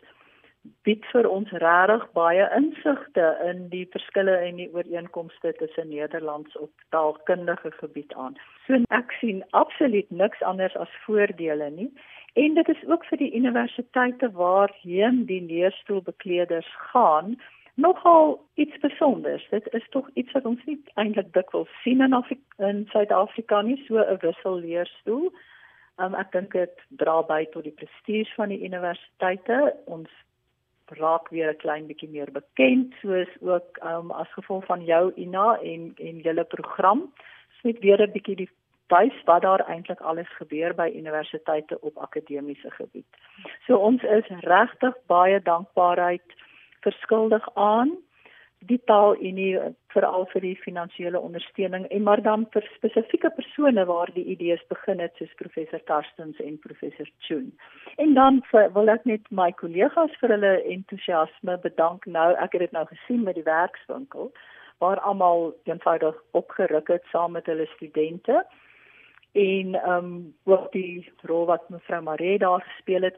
bied 0.87 1.07
vir 1.13 1.27
ons 1.29 1.51
regtig 1.63 2.05
baie 2.17 2.45
insigte 2.57 3.25
in 3.51 3.65
die 3.73 3.85
verskille 3.95 4.35
en 4.49 4.61
die 4.61 4.69
ooreenkomste 4.75 5.53
tussen 5.59 5.91
Nederlands 5.91 6.57
op 6.57 6.85
taalkundige 6.95 7.73
gebied 7.81 8.15
aan. 8.15 8.37
So 8.67 8.79
ek 8.99 9.15
sien 9.21 9.43
absoluut 9.51 10.11
niks 10.11 10.43
anders 10.53 10.77
as 10.85 11.01
voordele 11.07 11.71
nie. 11.71 11.91
En 12.35 12.55
dit 12.55 12.69
is 12.69 12.85
ook 12.89 13.05
vir 13.11 13.19
die 13.25 13.33
universiteite 13.37 14.31
waarheen 14.39 15.25
die 15.27 15.43
leerstoelbekleders 15.51 16.71
gaan 16.93 17.37
nogal 17.75 18.47
iets 18.55 18.79
besonders. 18.79 19.49
Dit 19.51 19.73
is 19.73 19.89
tog 19.89 20.11
iets 20.15 20.33
wat 20.33 20.45
ons 20.45 20.65
nie 20.65 20.79
eintlik 20.95 21.33
dikwels 21.33 21.71
sien 21.83 22.01
in 22.01 22.13
Afrika 22.13 22.69
in 22.69 22.85
Suid-Afrika 22.93 23.63
nie, 23.63 23.85
so 23.87 23.99
'n 23.99 24.19
wisselleerstoel. 24.21 25.33
Um, 25.99 26.15
ek 26.15 26.33
dink 26.33 26.53
dit 26.53 26.85
dra 26.89 27.23
by 27.23 27.45
tot 27.53 27.65
die 27.65 27.77
prestige 27.77 28.35
van 28.35 28.49
die 28.49 28.65
universiteite. 28.65 29.77
Ons 29.85 30.09
raak 30.87 31.29
weer 31.29 31.51
'n 31.51 31.57
klein 31.57 31.87
bietjie 31.87 32.09
meer 32.09 32.31
bekend, 32.33 32.95
soos 33.01 33.29
ook 33.41 33.79
um, 33.85 34.11
as 34.11 34.33
gevolg 34.33 34.65
van 34.65 34.85
jou 34.85 35.13
Ina 35.17 35.59
en 35.61 35.95
en 35.97 36.19
julle 36.19 36.45
program. 36.45 37.13
Dit 37.63 37.79
weer 37.79 38.03
'n 38.03 38.13
bietjie 38.13 38.37
die 38.37 38.51
wys 38.89 39.25
wat 39.25 39.43
daar 39.43 39.65
eintlik 39.69 40.01
alles 40.01 40.29
gebeur 40.37 40.75
by 40.75 40.93
universiteite 40.95 41.81
op 41.81 41.97
akademiese 41.99 42.71
gebied. 42.71 43.07
So 43.67 43.77
ons 43.77 44.03
is 44.03 44.27
regtig 44.29 44.95
baie 45.07 45.43
dankbaarheid 45.43 46.35
verskuldig 46.87 47.49
aan 47.55 47.97
die 48.71 48.79
taalunie 48.87 49.59
veral 49.93 50.27
vir 50.33 50.45
die 50.45 50.55
finansiële 50.63 51.21
ondersteuning 51.21 51.87
en 51.91 52.05
maar 52.07 52.23
dan 52.23 52.45
vir 52.55 52.67
spesifieke 52.77 53.31
persone 53.35 53.85
waar 53.91 54.13
die 54.15 54.25
idees 54.35 54.63
begin 54.71 55.03
het 55.03 55.19
soos 55.19 55.35
professor 55.41 55.83
Karstens 55.91 56.39
en 56.41 56.59
professor 56.63 57.09
Chun. 57.27 57.51
En 57.99 58.15
dan 58.15 58.41
vir, 58.51 58.71
wil 58.77 58.93
ek 58.93 59.07
net 59.09 59.27
my 59.31 59.51
kollegas 59.59 60.15
vir 60.21 60.37
hulle 60.37 60.55
entoesiasme 60.77 61.59
bedank. 61.67 62.07
Nou 62.07 62.31
ek 62.35 62.55
het 62.57 62.67
dit 62.69 62.77
nou 62.77 62.87
gesien 62.91 63.25
met 63.27 63.39
die 63.39 63.49
werkswinkel 63.49 64.33
waar 64.83 65.01
almal 65.07 65.53
eenvoudig 65.71 66.17
opgeruk 66.39 66.89
het 66.91 67.05
saam 67.11 67.37
met 67.39 67.47
hulle 67.51 67.67
studente 67.77 68.43
en 69.33 69.75
ehm 69.75 69.93
um, 70.05 70.35
wat 70.45 70.73
die 70.73 71.09
rol 71.29 71.47
wat 71.49 71.69
mevrou 71.71 72.03
Maree 72.03 72.39
daar 72.39 72.63
gespeel 72.63 73.03
het 73.09 73.17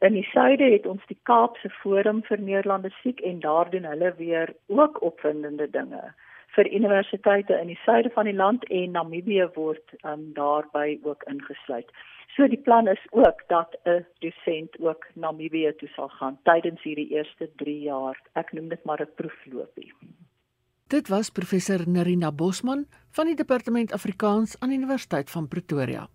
in 0.00 0.12
die 0.12 0.26
suide 0.32 0.64
het 0.72 0.86
ons 0.86 1.04
die 1.08 1.18
Kaapse 1.22 1.70
Forum 1.82 2.22
vir 2.28 2.38
Nederlandistiek 2.38 3.20
en 3.20 3.40
daar 3.40 3.70
doen 3.70 3.84
hulle 3.84 4.14
weer 4.16 4.54
ook 4.66 5.02
opwindende 5.02 5.70
dinge 5.70 6.12
vir 6.56 6.70
universiteite 6.74 7.58
in 7.62 7.70
die 7.70 7.78
suide 7.84 8.10
van 8.14 8.26
die 8.26 8.34
land 8.34 8.64
en 8.68 8.96
Namibië 8.96 9.46
word 9.54 9.94
um, 10.02 10.32
daarbey 10.34 10.98
ook 11.02 11.22
ingesluit. 11.30 11.90
So 12.34 12.46
die 12.50 12.60
plan 12.66 12.88
is 12.88 13.02
ook 13.10 13.42
dat 13.48 13.76
'n 13.84 14.06
dosent 14.18 14.78
ook 14.80 15.06
Namibië 15.14 15.72
toe 15.78 15.88
sal 15.88 16.08
gaan 16.08 16.38
tydens 16.42 16.82
hierdie 16.82 17.10
eerste 17.10 17.50
3 17.56 17.80
jaar. 17.80 18.16
Ek 18.34 18.52
noem 18.52 18.68
dit 18.68 18.84
maar 18.84 19.00
'n 19.00 19.14
proefloopie. 19.14 19.92
Dit 20.88 21.08
was 21.08 21.30
professor 21.30 21.88
Nerina 21.88 22.32
Bosman 22.32 22.86
van 23.10 23.26
die 23.26 23.34
Departement 23.34 23.92
Afrikaans 23.92 24.56
aan 24.60 24.70
Universiteit 24.70 25.30
van 25.30 25.48
Pretoria. 25.48 26.08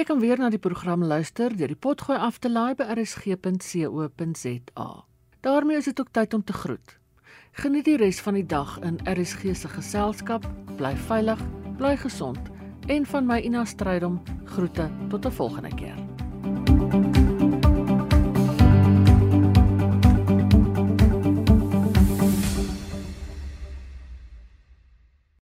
Jy 0.00 0.06
kan 0.08 0.16
weer 0.22 0.38
na 0.40 0.48
die 0.48 0.56
program 0.56 1.02
luister 1.04 1.52
deur 1.52 1.68
die 1.68 1.76
potgooi 1.76 2.16
af 2.16 2.38
te 2.40 2.48
laai 2.48 2.72
by 2.72 2.86
rsg.co.za. 2.94 4.86
daarmee 5.44 5.76
is 5.76 5.84
dit 5.84 6.00
ook 6.00 6.08
tyd 6.16 6.34
om 6.34 6.44
te 6.44 6.52
groet. 6.56 6.98
Geniet 7.52 7.84
die 7.84 7.98
res 8.00 8.20
van 8.24 8.34
die 8.34 8.46
dag 8.46 8.78
in 8.80 8.96
RSG 9.04 9.52
se 9.52 9.68
geselskap. 9.68 10.46
Bly 10.78 10.96
veilig, 10.96 11.42
bly 11.76 11.96
gesond 12.00 12.40
en 12.88 13.04
van 13.06 13.26
my 13.26 13.42
Ina 13.44 13.64
Strydom 13.64 14.22
groete 14.44 14.88
tot 15.10 15.26
'n 15.26 15.36
volgende 15.36 15.74
keer. 15.74 16.09